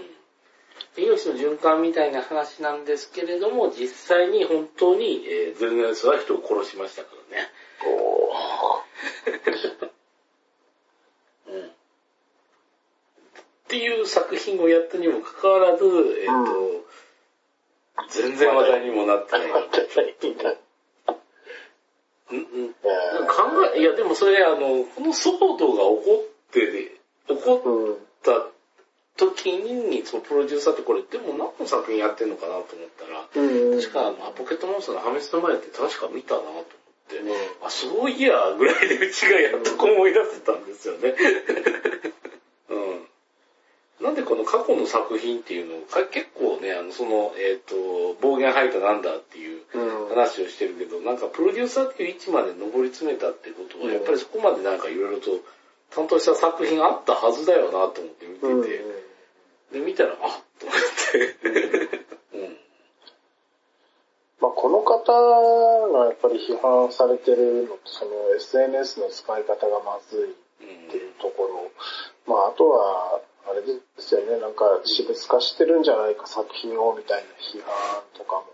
[0.95, 7.51] で命の循環みたいな話なんですけれども、実際に本当に、えーゼルネアスは人を殺しましたからね。
[9.81, 9.89] うん。
[13.67, 16.85] っていう作品をやったにもかかわらず、えっ、と、
[18.09, 19.41] 全然話題にもなってない。
[22.29, 22.73] うんうん
[23.27, 23.43] 考
[23.75, 26.91] え、いやでもそれあの、この騒動が起こって、
[27.27, 27.93] 起こうん。
[27.93, 28.47] った
[29.15, 33.79] 時に、そのプロデューサーってこれ、でも何の作品やってんのかなと思ったら、うん。
[33.79, 36.65] 確かあの、ポケットモンスターの破滅の前って確か見たなと思っ
[37.09, 37.31] て、うん
[37.65, 41.15] あ、そういや、ぐらいでうちがやっと思い出せたんですよね。
[42.69, 43.06] うん。
[44.01, 50.09] なんでこの過去の作品っていうのを、か結構ね、あの、その、えっ、と、暴言吐いたなんだっていううん。
[50.09, 55.41] 話をしてるけど、なんかプロデューサーっていう位置まで上り詰めたってことは、うんやっぱりそこまでなんかいろいろと
[55.89, 59.79] 担当した作品あったはずだよなと思って見てて、うん。
[59.79, 60.17] で、見たら、あっ
[60.59, 60.77] と思っ
[61.11, 62.37] て。
[62.37, 62.57] うん。
[64.39, 65.11] まあ、この方
[65.91, 70.31] がやっぱり批判されてるのと、その SNS の使い方がまずい
[70.87, 71.71] っていうところ。
[72.27, 78.45] まあ、あとは、あれですよね、なんか私物化してるんじゃないか作品をみたいな批判とかも、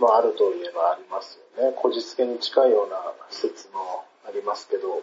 [0.00, 1.72] まあ、あるといえばありますよね。
[1.76, 2.96] こじつけに近いような
[3.30, 5.02] 説もありますけど、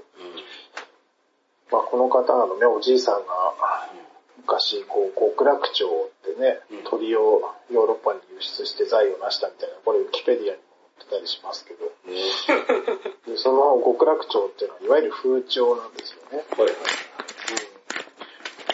[1.71, 3.53] まあ、この方のね、おじいさんが、
[4.37, 10.57] 昔、こう、極楽鳥ってねうん、鳥をヨーロッパに輸出して財を成したみたいな、これウィキペディアにも
[10.99, 13.33] 載ってたりしますけど、うん。
[13.33, 16.45] でその極楽鳥っていうのは、いわゆる風潮なんですよね。
[16.51, 16.73] はいはい。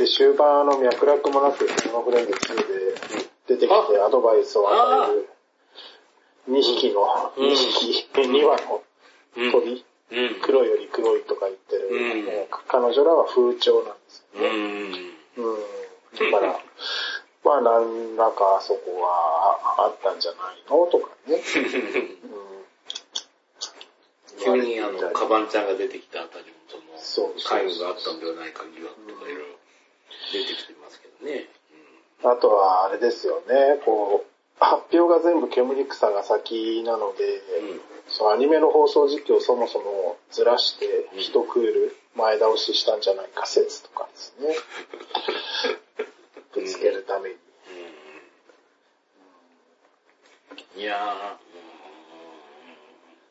[0.01, 2.63] で、終盤あの脈絡もなく、スマフレンド2で
[3.47, 5.29] 出てきてアドバイスを与える。
[6.49, 7.05] 2匹の、
[7.37, 7.51] うん。
[7.51, 8.81] 2匹、2羽の。
[9.37, 9.51] うん。
[9.51, 10.41] 鳥、うん。
[10.41, 14.49] 黒より黒いとか言ってる、彼女らは風潮なんですようん。
[15.37, 15.59] うん。
[16.31, 16.59] だから、
[17.43, 21.43] まあ何らかあそこはあったんじゃないのとかね。
[24.43, 26.51] 急にあの、カバンちゃんが出てきたあたりも
[26.97, 29.60] その、介護があったんではないか疑惑とかいろいろ
[30.31, 31.47] 出てきてますけどね。
[32.23, 34.31] あとはあれですよね、こう、
[34.63, 44.53] 発表が全部煙草が先なので、うんそのアニメの放送時期をそもそもずらして一クール前倒ししたんじゃないか説とかですね。
[46.53, 47.37] ぶつけるために。
[50.75, 51.37] いや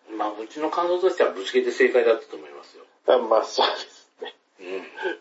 [0.09, 2.85] ー、うんまあうちの感想としてはぶつけて正解だったと思いますよ。
[3.07, 4.35] あまあそうですね。
[4.61, 5.21] うん。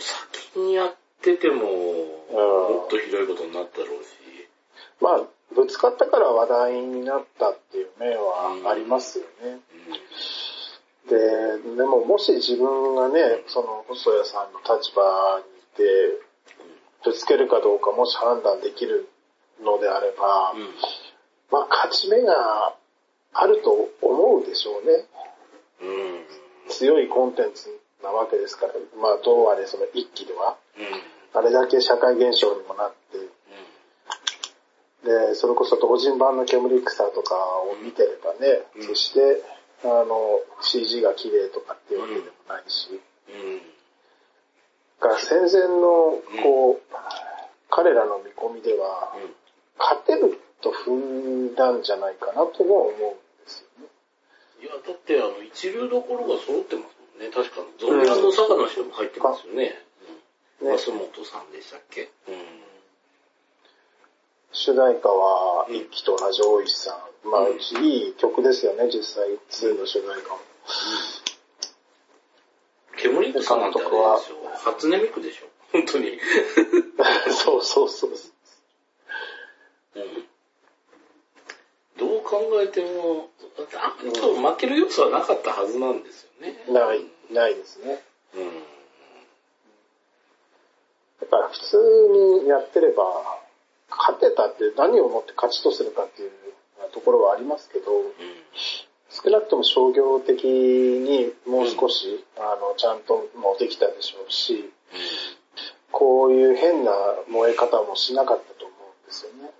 [0.00, 4.24] 先にやってても、もっとひどいことになったろうし。
[5.00, 5.20] まあ、
[5.54, 9.60] ぶつかったから話題になったっていう面はありますよね。
[11.08, 16.24] で、でももし自分がね、その細谷さんの立場にいて、
[17.04, 19.08] ぶつけるかどうかもし判断できる
[19.62, 20.60] のであれば、うん。
[20.60, 20.68] うん。
[21.50, 22.74] まあ勝ち目が
[23.34, 25.04] あると思うでしょうね。
[25.82, 26.70] うん。
[26.70, 27.68] 強いコンテンツ
[28.04, 31.40] なわけですから、まあどうあれその一期では、うん。
[31.40, 33.18] あれだけ社会現象にもなって、
[35.04, 39.42] で、それこそ同人版の煙草とかを見てればね、うんそして、
[39.84, 42.88] あの、CG が綺麗とかっていうわけでもないし、
[43.28, 43.58] うん。
[43.58, 43.62] だ
[45.00, 46.94] から戦前の、こう、
[47.68, 49.34] 彼らの見込みでは、うん。
[49.78, 52.96] 勝てると踏んだんじゃないかなとも思うんで
[53.46, 53.88] すよね。
[54.62, 56.82] いや、だってあの、一流どころが揃ってま
[57.18, 57.30] ね。
[57.30, 59.80] 確か、ゾンビランドサガの人も入ってますよね。
[60.60, 60.68] うん。
[60.68, 62.10] ね松本さんでしたっけ？
[62.28, 62.64] うん。
[64.52, 66.92] 主題歌は、一期と同じ大石さ
[67.24, 67.28] ん。
[67.28, 70.40] まあ、うんいい曲ですよね、実際、2の主題歌も。
[72.96, 73.96] 煙草なんてあれで。
[74.64, 75.48] 初音ミクでしょ？
[75.72, 76.18] 本当に。
[77.34, 78.10] そうそうそう。
[79.96, 80.28] うん。
[81.96, 83.30] どう考えても、
[83.62, 86.64] んまり多分負ける要素はなかったはずなんですよね。
[86.68, 88.02] ない、ないですね。
[88.34, 88.62] うん。
[91.20, 93.04] だから普通にやってれば、
[93.90, 96.30] 勝てたって何をもって勝ちとするかっていう
[96.92, 98.12] ところはありますけど、うん。
[99.08, 104.72] 少なくとも商業的にもう少し、あの、ちゃんともできたでしょうし、
[105.92, 106.92] こういう変な
[107.28, 109.50] 燃え方もしなかったと思うんですよね。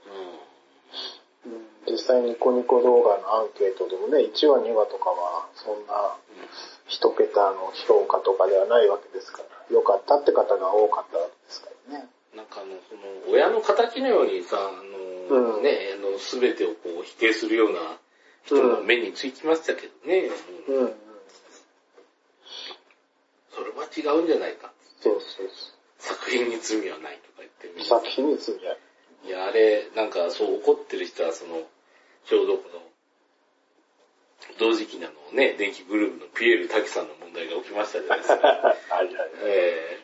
[1.47, 6.19] うん実際ニコニコ動画のアンケートでもね、1話2話とかはそんな
[6.87, 12.09] 一桁の評価とかではないわけですから、良かったって方が多かったわけですからね。
[12.35, 14.83] なんかあの、その、親の敵のようにさ、あ
[15.31, 17.79] の、うんね、あの、すべてをこう否定するような
[18.45, 20.31] 人も目につきましたけどね。
[20.69, 20.93] うんうん、うん。
[23.55, 24.73] それは違うんじゃないか。
[25.01, 25.49] そうそう
[25.99, 28.01] 作品に罪はないとか言ってみそう。
[28.01, 28.81] 作品に罪ある。
[29.27, 31.63] いや、あれ、なんかそう怒ってる人は、その、
[32.27, 32.81] ちょうどこの、
[34.59, 38.35] 同時期なのね、電気グループのピエール滝さんの問題が起きましたじゃないですか。
[38.47, 39.09] はいはい。
[39.43, 39.99] え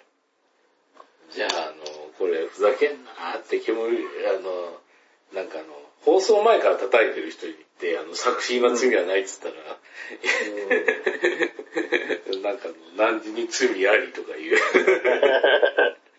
[1.31, 1.85] ー、じゃあ、あの、
[2.19, 3.85] これ、ふざけんなーって煙、あ
[4.41, 4.81] の、
[5.33, 5.69] なんかあの、
[6.03, 9.55] 放送前から叩いてる人に言って、あの、作品は罪はないっつったら、
[12.43, 14.57] なんか、何時に罪ありとか言う。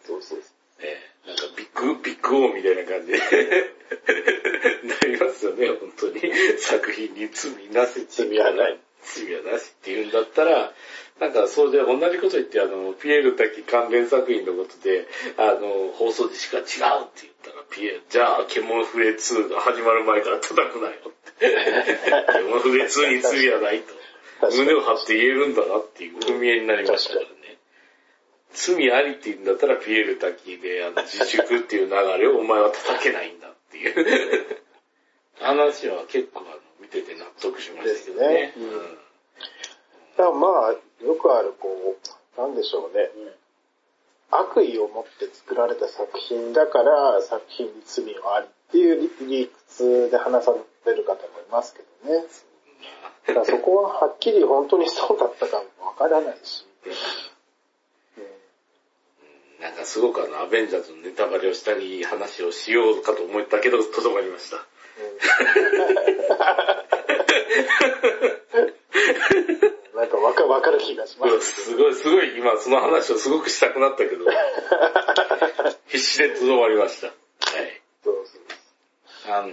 [0.06, 0.40] そうそう
[0.80, 3.24] えーなんかビッグ、ビッグオーみたいな感じでな
[5.08, 6.31] りますよね、本当に。
[6.60, 8.80] 作品に罪なし罪はない。
[9.04, 10.74] 罪はなしって言うんだったら、
[11.20, 21.46] なんかそうで同じこと言って、あの、ピエール滝関連作品のことで、あの、放送時しか違うって言ったら、ピエール、じゃあ、獣フレ2が始まる前から叩くなよって。
[22.34, 23.94] 獣フレ2に罪はないと。
[24.50, 27.58] 胸を張って言えるんだなっていう踏み絵になりましたからね。
[28.54, 34.61] 罪ありって言うんだったらピエール滝であの自粛っていう流れをお前は叩けないんだっていう
[35.42, 38.34] 話は結構あの見てて納得しましたけどね。
[38.48, 39.02] ですねうん
[40.18, 40.72] だからまあ、
[41.04, 41.70] よくあるこ
[42.38, 43.10] う、なんでしょうね。
[44.30, 50.54] 悪意を持って作られた作品だから作品に罪はありっていう理屈で話さ
[50.86, 52.24] れる方もいますけどね。
[53.28, 56.66] だからそこははっきり本当にそうだったかもわからないし。
[59.60, 64.58] なんかすごくあのアベンジャーズのネタバレをしたり話をしようかと思ったけど、とどまりました。
[69.96, 71.64] なんかわかわかる気がします。
[71.64, 74.26] すごい、すごい、今その話をすごくしたくなったけど、
[75.88, 77.08] 必死でとどまりました。
[77.08, 77.16] はい。
[78.04, 78.38] そうそ
[79.30, 79.48] うあの、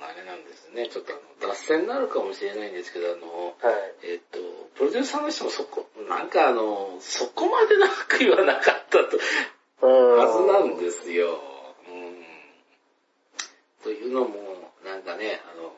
[0.00, 3.94] あれなんですね、ちょっとあの、脱線になるかもしれないんですけど、あの、はい。
[4.04, 4.38] えっと、
[4.76, 9.18] プロデューサーの人もそこ、なんかあの、そこまでなく言わなかったと、
[9.86, 11.40] はずなんですよ。
[11.88, 12.24] うん。
[13.82, 14.45] というのも、
[15.16, 15.72] ね、あの、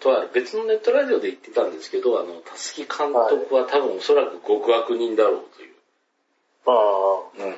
[0.00, 5.74] とある別のネットラジオで言ってたんですけど、あの、たすき監督は多分おそらく極悪人だろうという。
[6.66, 7.44] ああ。
[7.44, 7.52] うん。
[7.52, 7.56] っ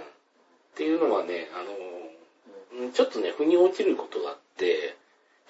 [0.77, 4.97] ていうのはね、あの、うんちょっとね、腑に落ちることがあって、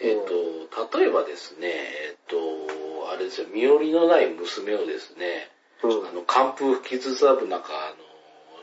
[0.01, 5.51] えっ、と、例えばですね、えっ、と、あれですよ、身寄りのない娘をですね、
[5.83, 6.09] うん。
[6.09, 7.97] あの、寒風吹きつつある中、あの、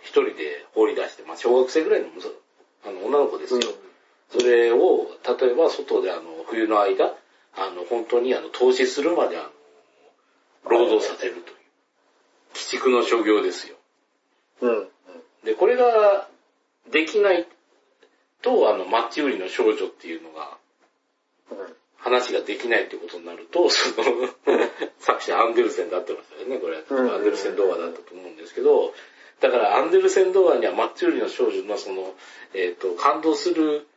[0.01, 2.07] 一人で放り出して、まあ、小学生ぐらいの
[2.85, 3.59] あの女の子ですよ。
[4.31, 5.07] それを、
[5.39, 7.13] 例えば外であの、冬の間、
[7.55, 9.49] あの、本当にあの、投資するまであの、
[10.69, 11.43] 労働させるという。
[12.55, 13.75] 鬼畜の所業ですよ。
[14.61, 14.77] うん。
[14.77, 14.89] うん。
[15.43, 16.27] で、これが
[16.91, 17.47] できない
[18.41, 20.57] と、あの、マッチ売りの少女っていうのが、
[21.51, 21.75] うん。
[21.97, 24.29] 話ができないってことになると、 その、
[24.99, 26.83] 作者アンデルセンだってましたよね、これ。
[26.87, 28.93] うんアンデルセン童話だったと思うんですけど、
[29.39, 32.15] だからアンデルセン童話にはマッチ売りの少女のその、
[32.53, 33.87] えっ、と、感動する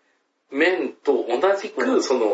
[0.51, 2.03] 面と同じく、うん。
[2.03, 2.27] その、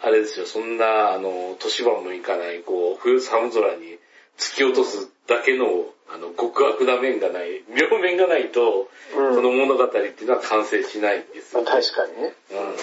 [0.00, 3.98] あれですよ、そんな、あの、年番もいかない、こう、冬寒空に
[4.38, 5.66] 突き落とすだけの、
[6.08, 9.34] あの、極悪な面がない、 両面がないと、うん。
[9.34, 12.34] その物語っていうのは完成しないんですよ、まあ確かにね。
[12.50, 12.76] うん。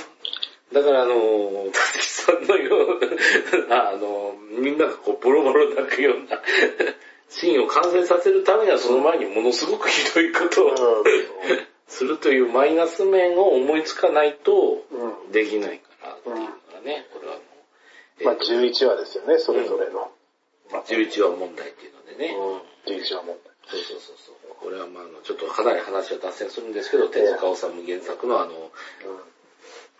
[0.74, 6.42] だからあの、たつきさんのような、 あの、みんながこうボロボロ泣くような
[7.30, 11.04] シーンを完成させるためにはその前にものすごくひどいことを
[11.88, 15.32] するというマイナス面を思いつかないとうん。
[15.32, 16.50] できないからっていうのが
[16.84, 17.40] ね、これはも
[18.22, 20.12] う、まあえー11話ですよね、それぞれの。
[20.72, 22.96] 11話問題っていうのでね、うん。
[22.96, 24.36] 11話問そうそうそうそう。
[24.62, 28.72] これはまああの、ちょっとかなり話は脱線するんですけど、手塚治虫原作のあの、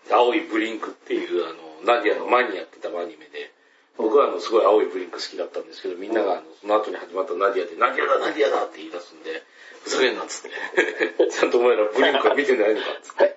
[0.08, 0.18] 題。
[0.18, 3.50] 青いブリンクっていうあの、ナディアの前にやってたアニメで、
[3.98, 9.42] 僕はあの、すごい青いブリンク好きだったんですけど、みんながあの、その後に始まったナディアで、ナディアだ、ナディアだって言い出すんで、
[9.86, 11.30] ふざけんなっつって。
[11.30, 13.36] ちゃんとお前らブリンクは見てないのかっつって。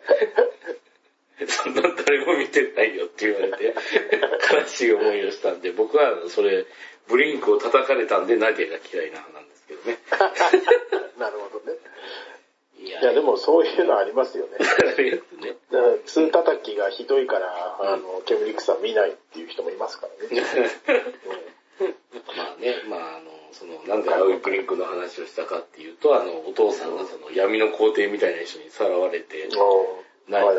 [1.48, 3.76] そんな誰も見てないよって言われて、
[4.52, 6.66] 悲しい思いをしたんで、僕はそれ、
[7.08, 10.00] ブリンクを叩かれたんで、ナディアが嫌いな派なんですけどね。
[11.16, 11.22] うん。
[11.22, 11.78] なるほどね。
[12.80, 14.58] いやいや、でもそういうのありますよね。
[14.58, 15.56] ね。
[15.72, 20.44] だから、通叩きがひどいから、あの、煙草見ないっていう人もいますからね。
[22.36, 30.32] まあね、まああの、その、なんで青いブリンクの話をしたかっていうと、あの、お父さんがその闇の皇帝みたいな人にさらわれて、うん。
[30.32, 30.42] なあ。
[30.44, 30.50] の、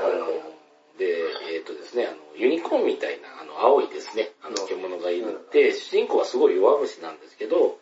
[0.99, 1.07] で、
[1.55, 7.79] えっ、とですね、あの、ユニコーンみたいな、あの、青いですね、あの、獣がいるって、主人公はすごい弱虫なんですけど、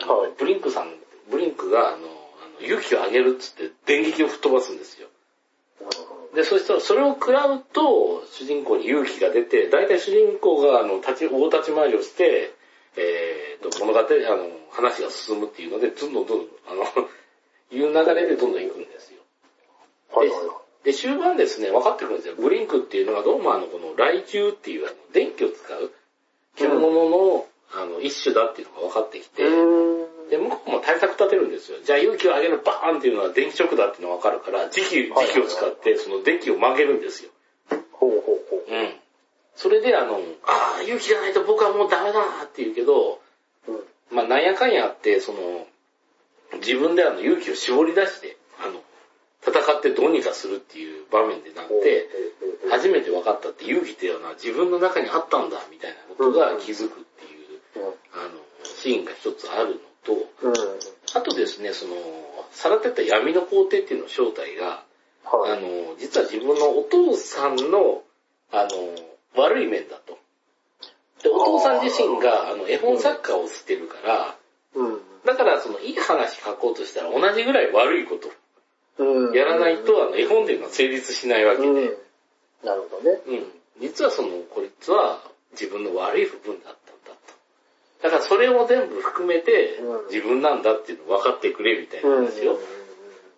[0.00, 0.94] あのはいブリンクさん、
[1.30, 2.00] ブリンクが、あの、あ
[2.60, 5.08] の勇気をあげるっつって電撃を吹っ飛ばすんですよ。
[6.34, 12.52] で、そしたらそれを食らうと、主人公に勇気が出て、大体主人公が、あの、立ち、大立ち回りをして、
[12.98, 16.84] えーと、物語、あの、話が進むっていうので、どんどんどんどん、あの、
[17.70, 19.20] いう流れでどんどん行くんですよ。
[20.10, 22.34] はいはいはで、終盤ですね、分かってくるんですよ。
[22.36, 25.92] ブリンクっていうのがどうもあの、この雷虫っていうあの、電気を使う
[26.56, 26.80] 獣
[27.10, 29.28] の、あの、一種だっていうのが分かってきい。
[29.28, 29.44] て。
[30.30, 31.78] で、向こうも対策立てるんですよ。
[31.82, 37.30] じゃあ勇気を上げるバーンっていうのは電気ショックだっていうのが分かるから、磁気、はい磁気を使ってその電気を曲げるんですよ。
[37.92, 38.64] ほうほうほう。
[38.68, 38.97] うん。
[39.58, 43.20] それであの、ああ、勇気がないと僕はもうダメだって言うけど、
[43.66, 44.16] うん。
[44.16, 45.66] まあなんやかんやあって、その、
[46.60, 48.80] 自分であの勇気を絞り出して、あの、
[49.42, 52.08] 戦ってどうにかするっていう場面でなって、
[52.70, 61.18] 初めて分かったって勇気っていうのは自分の中にあったんだみたいなことが気づくっていう、あの、シーンが一つあるのと。
[61.18, 61.96] あとですね、その、
[62.52, 64.84] さらってった闇の皇帝っていうの正体が、
[65.24, 65.52] はい。
[65.52, 68.02] あの、実は自分のお父さんの、
[68.52, 68.68] あの、
[69.36, 70.18] 悪い面だと。
[71.22, 74.36] で、お父さん自身が、あの、絵本作家をしてるから、
[74.74, 75.00] うん。
[75.24, 78.30] だから、その、いい話書こうとしたら同じぐらい悪いこと
[79.02, 79.34] うん。
[79.34, 81.70] やらないと、あの、絵本っていうのは成立しないわけで、う。
[81.70, 81.96] うんん。
[82.64, 83.20] なるほどね。
[83.80, 85.22] 実はその、こいつは
[85.52, 88.02] 自分の悪い部分だったんだと。
[88.02, 92.26] だから、それを全部含めてうん、自分なんだっていうのを分かってくれみたいなうん。
[92.26, 92.58] 話を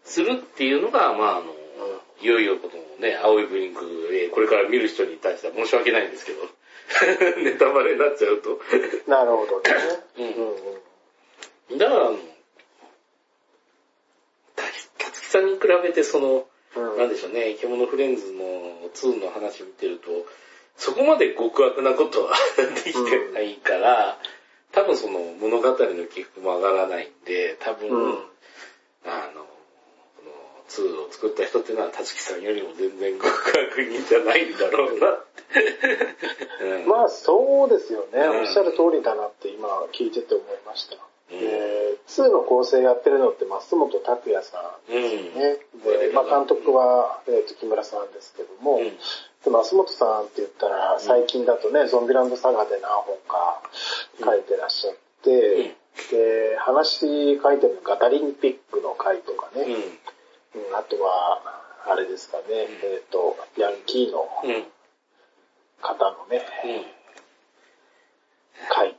[0.04, 1.54] するっていうのが、まあ、あの、
[2.22, 6.42] いよいよこのね、青いブリンク、えーこれから見る人に対しては申し訳ないんですけど、
[7.42, 8.60] ネタバレになっちゃうと。
[9.06, 9.70] なるほどね。
[10.18, 10.54] うんうん
[11.70, 11.78] うん。
[11.78, 12.10] だから、
[14.56, 14.64] た
[14.98, 16.46] たつきさんに比べてその、
[16.76, 20.26] うんなんでしょうね、生き物フレンズの2の話を見てると、
[20.76, 22.36] そこまで極悪なことは
[22.84, 24.18] できてないから、
[24.72, 28.18] 多分その物語の起伏も上がらないんで、多分、うん
[29.04, 29.46] あの、
[30.70, 36.64] この2を作った人っていうのは、たつきさんよりも全然極悪人じゃないんだろうなって。
[36.64, 38.20] うんまあそうですよね。
[38.20, 40.96] うんおっしゃる通りだなって今聞いてて思いました。
[41.32, 44.58] うんで2の構成やってるのって増本拓也さ
[44.88, 45.58] んですよね。
[46.08, 48.84] で、まあ監督は、えー、と木村さんですけども、うん。
[48.84, 48.96] で
[49.44, 53.62] 増本さんって言ったら最近だとね、ゾンビランドサガで何本か
[54.22, 55.76] 書いてらっしゃって、
[56.10, 59.66] で、話書いてるのガタリンピックの回とかね、
[60.54, 60.68] うん。
[60.68, 61.42] うんあとは、
[61.86, 64.50] あれですかね、えっ、と、ヤンキーのうん。
[64.50, 64.64] うん。
[65.80, 66.42] 方のね、
[68.68, 68.96] 回、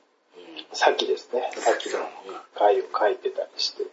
[0.74, 2.00] さっきですね、さっきの。
[2.56, 3.84] 回を書いてたりして、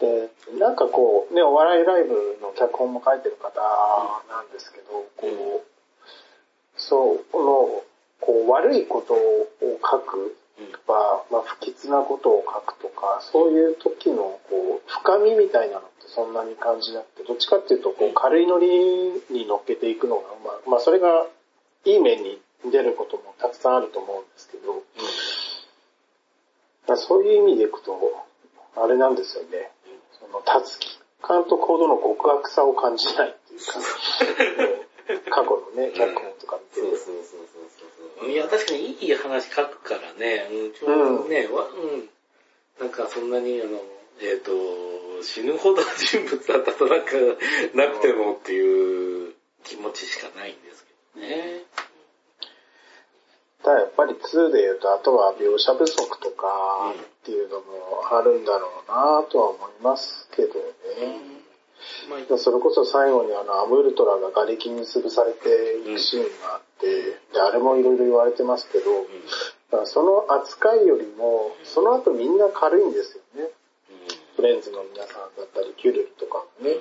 [0.00, 3.60] で、なんかこう、ね、お笑いライブの脚本も書いてる方
[4.28, 5.66] なんですけど、こう、
[6.76, 7.82] そう、この、
[8.20, 9.48] こう、悪いことを
[9.82, 10.36] 書く
[10.66, 18.68] とか、まあ、不吉なことを書くとか、そういう時の、こう、深みみたいなのってそんなに感じなくて、どっちかっていうと、こう、軽いノリ
[19.30, 21.26] に乗っけていくのが、まあ、まあ、それが、
[21.84, 22.40] いい面に
[22.70, 24.82] 出ることもたくさんあると思うんですけど、だか
[26.88, 27.96] らそういう意味でいくと、
[28.76, 29.70] あれなんですよね。
[30.18, 36.88] その、たつき監督ほどの極悪さを感じないっていうか、 過去のね、脚本とか見て。
[38.26, 42.08] いや、確かにいい話書くからね、うん、ちょうどね、わうん、
[42.80, 43.80] なんかそんなに、あの、
[44.20, 47.12] えっ、と、死ぬほど人物だったとなんか、
[47.74, 51.62] なくてもっていう気持ちしかないんですけどね。
[53.62, 57.64] ただやっぱり2で言うと、あとは描写不足とかっていうのも
[58.10, 61.38] あるんだろうなとは思いますけどね。
[62.08, 68.84] まあ、それこそ最後にあのアムールトラが瓦礫に潰されていくシーンがあって、で、あれもいろいろ言われてますけど、
[69.70, 73.50] だからその扱いよりも、その後みんな軽いんですよね。
[74.36, 76.76] フレンズの皆さんだったり、キュルルとかもね。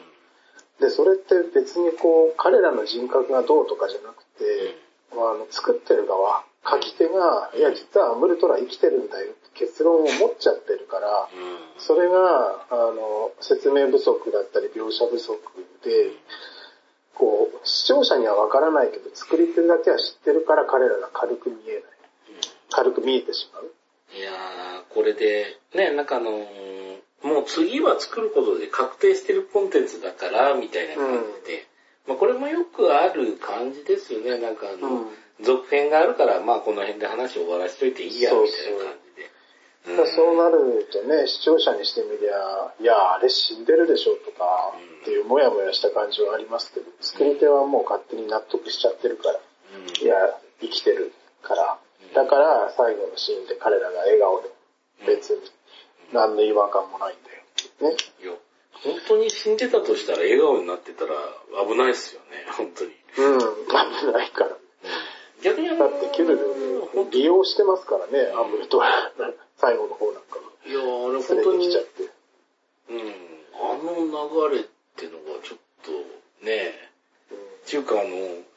[0.80, 4.78] で、それって別にこう、彼らの人格がどうとかじゃなくて、
[5.12, 11.30] あの、作ってる側、書き手が、いや、実はアムルトラ生きてるんだよって結論を持っちゃってるから、
[11.80, 15.40] それが、あの、説明不足だったり描写不足
[15.84, 16.12] で、
[17.18, 21.84] こう、視聴者にはわからないけど、作り手だけは知ってるから彼らが軽く見えない。
[22.70, 23.72] 軽く見えてしまう。
[24.16, 26.78] いやー、これで、ね、なんかあのー
[27.24, 31.66] もう次は作ることで確定してるコンテンツだから、みたいな感じで。
[32.08, 34.38] まあこれもよくある感じですよね。
[34.38, 35.08] なんかあの、うん
[35.42, 38.94] 続編があるから、まあこの辺で話を終わらしといていいや、みたいな感
[39.86, 40.12] じで。
[40.16, 44.74] そうなるとね、視聴者にしてみりゃ、いや、あれ死んでるでしょとか、
[45.08, 50.20] っていうもやもやした感じはありますけど、作り手はもう勝手に納得しちゃってるから、うんいや、
[50.60, 51.80] 生きてるから、
[52.14, 54.50] だから最後のシーンで彼らが笑顔で
[55.08, 55.40] 別に
[56.12, 57.96] 何の違和感もないんだよ。
[57.96, 57.96] ね。
[58.22, 58.34] いや、
[58.84, 61.16] 本当に死んでたとしたら笑顔になってたら
[61.64, 62.92] 危ないですよね、本当に。
[62.92, 64.58] うん、危ないから。
[65.42, 68.92] 逆にだってキュルル利用してますからね、アムルトラ、
[69.56, 70.44] 最後の方なんかは。
[70.66, 70.84] いや、あ
[71.16, 72.12] れ本当に、ちゃって。
[72.90, 73.00] うん、
[73.56, 73.78] あ
[74.12, 74.66] の流れ
[74.98, 75.92] ってのがちょっと、
[76.44, 76.74] ね
[77.68, 78.10] っていうかあの、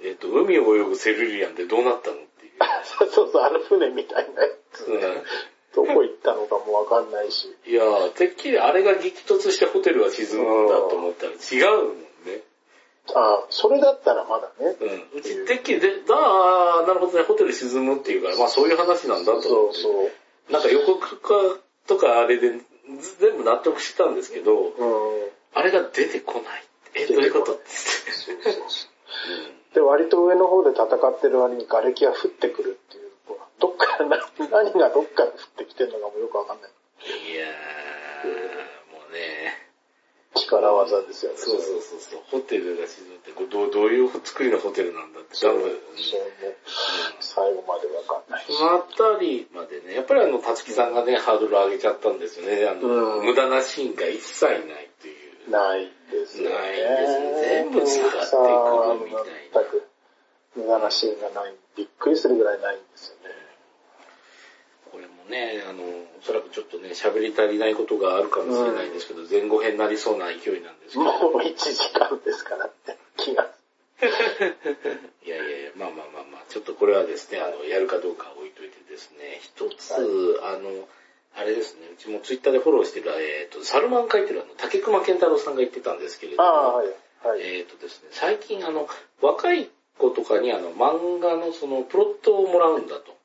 [0.03, 2.53] えっ、と、海を泳ぐセルリアンってどうなったのっていう。
[2.85, 4.87] そ うそうそう、あの船みたいなやつ。
[4.87, 5.01] うん
[5.73, 7.55] どこ行ったのかもわかんないし。
[7.65, 12.43] いやー、てっきりあれが激突してホテルが沈むんだと思ったら違うもんね。
[13.15, 14.77] あそれだったらまだね。
[15.13, 15.19] うん。
[15.19, 19.79] うちてっきりで、だあーなるほどね、ホテル沈むっていうから、まあそういう話なんだとそ思って。
[19.79, 20.53] うそう。
[20.53, 22.51] なんか予告かとかあれで
[23.21, 24.71] 全部納得したんですけど、うん。
[25.55, 26.65] あれが出てこない。
[26.95, 27.55] え、どういうこと？
[27.55, 29.75] ってそうそうそう。
[29.75, 33.11] で、割と上の方で戦ってる割に瓦礫が降ってくるっていう。
[33.61, 34.17] どっからな、
[34.51, 36.71] 何がどっから降ってきてるのかもよくわかんない。
[37.31, 39.69] いやー、もうね、
[40.35, 41.39] 力技ですよね。
[41.39, 45.55] そうそうそうそう、ホテルが沈むって、これどうどういう作りのホテルなんだって、そう。
[45.55, 46.57] 多分、そうね。
[47.21, 48.53] 最後までわかんないし。
[48.53, 52.67] そのあたりまでね、やっぱりあの、たつきさんがね、ハードル上げちゃったんですよね。
[52.67, 55.30] あの、うん無駄なシーンが一切ないっていう。
[55.51, 56.57] ないですよね。
[56.57, 58.37] ないんですよ全部使ってく
[58.95, 59.25] るみたい
[59.55, 59.91] な全く
[60.57, 61.55] 無駄なシーンがない。
[61.77, 63.35] びっくりするぐらいないんですよね。
[64.91, 71.05] これもね、あの、おそらくちょっとね、喋り足りないことがあるかもしれないんですけど、前後編になりそうな勢いなんですけど。
[71.05, 73.49] もう1時間ですからって気が。
[75.25, 79.95] いやいやいや、まあまあまあまあ、ちょっとこれはですね、あの、やるかどうかは置いといてですね、一つ、
[80.43, 80.89] あの、
[81.37, 86.87] あれですね、うちもツイッターでフォローしてる、えっ、と、サルマン書いてるあの、竹熊健太郎さんが言ってたんですけれども、はい。
[87.27, 87.41] はい。
[87.43, 88.89] えっ、とですね、最近あの、
[89.21, 93.17] 若い子とかにあの、漫画のその、プロットをもらうんだと。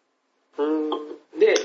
[0.58, 1.40] うーん。
[1.40, 1.56] で、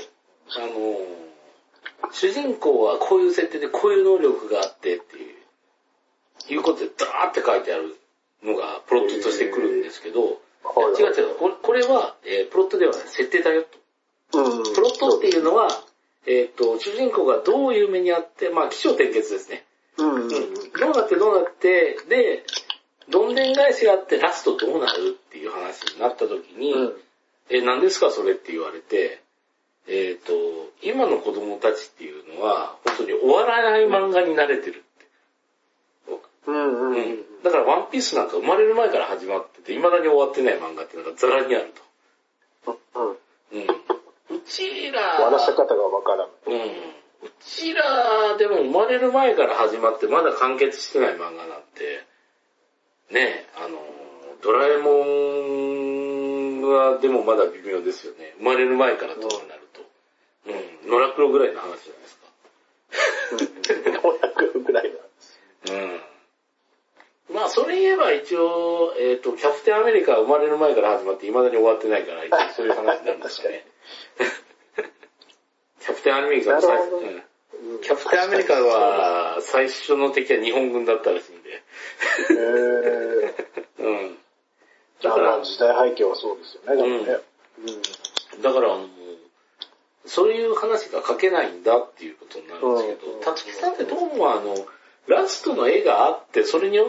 [0.57, 7.95] あの、主人公はこういう設定でこういう能力があってっていう、いうことでダーって書いてある
[8.43, 13.63] のがプロットとしてくるんですけど、はい違う違う、これこれは、えープロットではない、設定だよ
[14.31, 14.39] と。
[14.39, 14.73] うん。
[14.73, 15.69] プロットっていうのは、
[16.25, 19.65] えっ、と、主人公がどういう目にあって、まあ、起承転結ですね。
[19.97, 20.13] うん。
[20.13, 20.29] うん。
[20.29, 20.37] ど
[20.87, 22.43] うなってどうなって、で、
[23.09, 26.93] どんでん返しがあってラストどうなるっていう話になった時に、うん。
[27.49, 29.21] え、何ですかそれって言われて、
[29.87, 30.33] えっ、と、
[30.83, 35.05] 今の子供たちっていうのは、本当に終わらない漫画に慣れてるって。
[36.47, 36.91] うん。
[36.91, 36.95] うん。
[36.95, 37.43] うん。
[37.43, 41.73] だからワンピースなんか生まれる前から始まってて、未だに終わってない漫画っていうのがザラにある
[42.65, 42.79] と。
[42.95, 43.09] うん。
[43.09, 43.80] うん。
[44.51, 46.27] うちら、終わらせ方がわからない。
[46.45, 46.91] うん。
[47.23, 52.05] うちらでも生まれる前から始まってまだ完結してない漫画なんて、
[53.13, 53.77] ねえ、あの、
[54.43, 54.91] ドラえも
[56.67, 58.35] んはでもまだ微妙ですよね。
[58.39, 59.81] 生まれる前からとかになると。
[60.47, 60.91] うん。
[60.91, 62.27] 野良黒ぐらいの話じゃないですか。
[63.31, 64.57] うん。
[64.59, 65.39] 500ぐらいなんです。
[67.29, 67.35] うん。
[67.35, 73.65] まあ、それ言えば一応、えっ、と、キャプテンアメリカは生まれる前から始まって未だに終わってないから、一応そういう話になるんですかね。
[75.81, 81.63] キャプテンアメリカキャプテンアメリカは最初の敵は日本軍だったらしいんで。
[82.29, 83.83] へー。
[83.83, 84.17] うん。
[85.01, 87.19] だかだからら、時代背景はそうですよね、でもね。
[88.41, 88.87] だからあの、
[90.05, 94.55] そういう話が書けないんだっていうことになるんですけど、うんたつきさんってどうもあの、
[95.07, 96.87] ラストの絵があって、それに追っ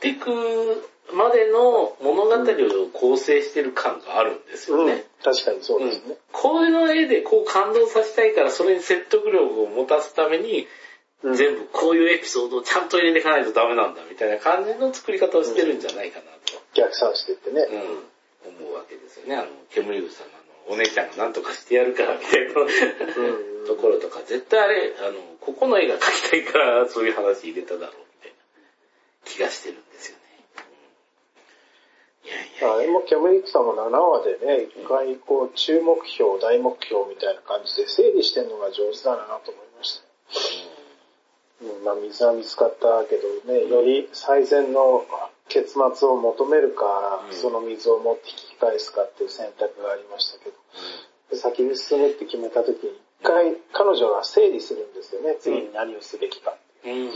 [0.00, 4.80] ていくまでの物語を構成してる感があるんですうん。
[4.80, 5.04] うんよね。
[5.22, 6.16] 確かにそうですね。
[6.32, 10.66] こういうの絵でこう感動させたいから、それに説得力を持たすために、うん
[11.32, 17.62] 全部こういうエピソードをちゃんと入れていかないとダメなんだみたいな感じの作り方をしてるんじゃないかなと、逆算してってね。
[18.44, 19.36] うん、思うわけですよね。
[19.36, 20.34] あの、煙草さんの
[20.68, 22.64] お姉ちゃんが何とかしてやるからみたいなう
[23.64, 28.36] んところとか、絶対あれ、あの、ここの絵が描きたいからそういう話入れただろうみたいな
[29.24, 30.23] 気がしてるんですよね。
[32.24, 40.04] うんいやいやあれも煙草も7話でね、一回こう、中目標、大目標みたいな感じで整理してるのが上手だなと思いました。
[41.64, 45.04] うん、まあ水は見つかったけどね、より最善の
[45.48, 50.56] 結末を求めるか、うんその水を持って引き返すかっていう選択がありましたけど、
[51.30, 56.54] で先に進むって決めた時に、一回彼女が整理するんですよね、次に何をすべきか。
[56.84, 56.92] うん。
[56.92, 57.10] うん。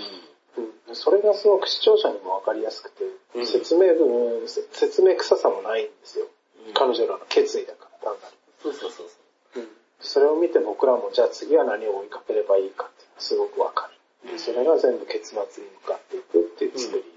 [0.89, 3.05] うん、それがすごく視聴者にもわかりやすくて、
[3.35, 6.27] うん説明文、せ説明臭さもないんですよ。
[6.75, 8.35] 彼女らの決意だから、単なる。
[8.63, 9.07] そうそうそう
[9.55, 9.69] そう。
[10.01, 13.89] それを見て僕らもじゃあ次は何を追いかければいいかっていうのはすごくわか
[14.25, 14.33] る。
[14.33, 17.09] うんそれが全部結末に向かっていくっていう作りで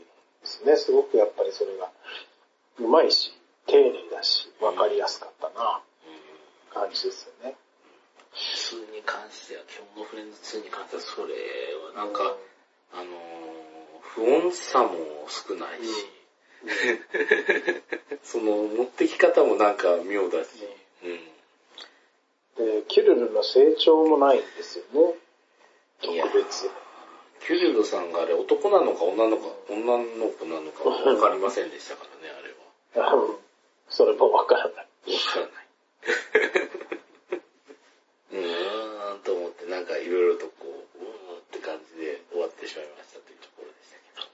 [0.44, 0.76] すね。
[0.78, 1.90] すごくやっぱりそれが
[2.80, 3.34] うまいし、
[3.68, 5.82] 丁寧だし、わかりやすかったな、
[6.74, 7.56] 感じですよね。
[8.34, 11.34] 2に関しては、今日のフレンズ2に関しては、それ
[11.96, 12.36] はなんか、
[12.94, 13.08] あのー、
[14.02, 14.90] 不穏さも
[15.28, 16.08] 少ないし、
[18.24, 20.50] その、持ってき方もなんか妙だし、
[21.04, 21.32] うん。
[22.66, 25.16] で、キュルルの成長もないんですよね。
[26.02, 26.70] 特いや別。
[27.42, 32.36] キュリルドさんがあれ男なのか女の子女の子なのかわかりませんでしたからね、
[32.96, 33.14] あれは。
[33.16, 33.38] うん
[33.92, 34.74] それもわからない。
[34.74, 34.84] わ
[35.34, 35.68] からない。
[38.32, 40.48] うーんと思って、なんかいろいろと
[41.62, 44.26] こう、感じで終わってしまいましたというところでしたけど。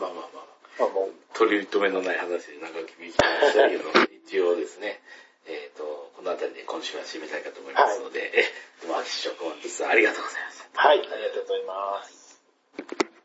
[0.00, 3.84] まあまあまあ、あもう取り留めのない話で長き引きましたけど、
[4.24, 5.00] 一応ですね、
[5.46, 8.44] えっ、と、この辺りで今週は締めたいかと思いますので、え、
[8.80, 10.80] でも、秋師匠、本日はありがとうございました。
[10.80, 13.11] はい、ありがとうございます。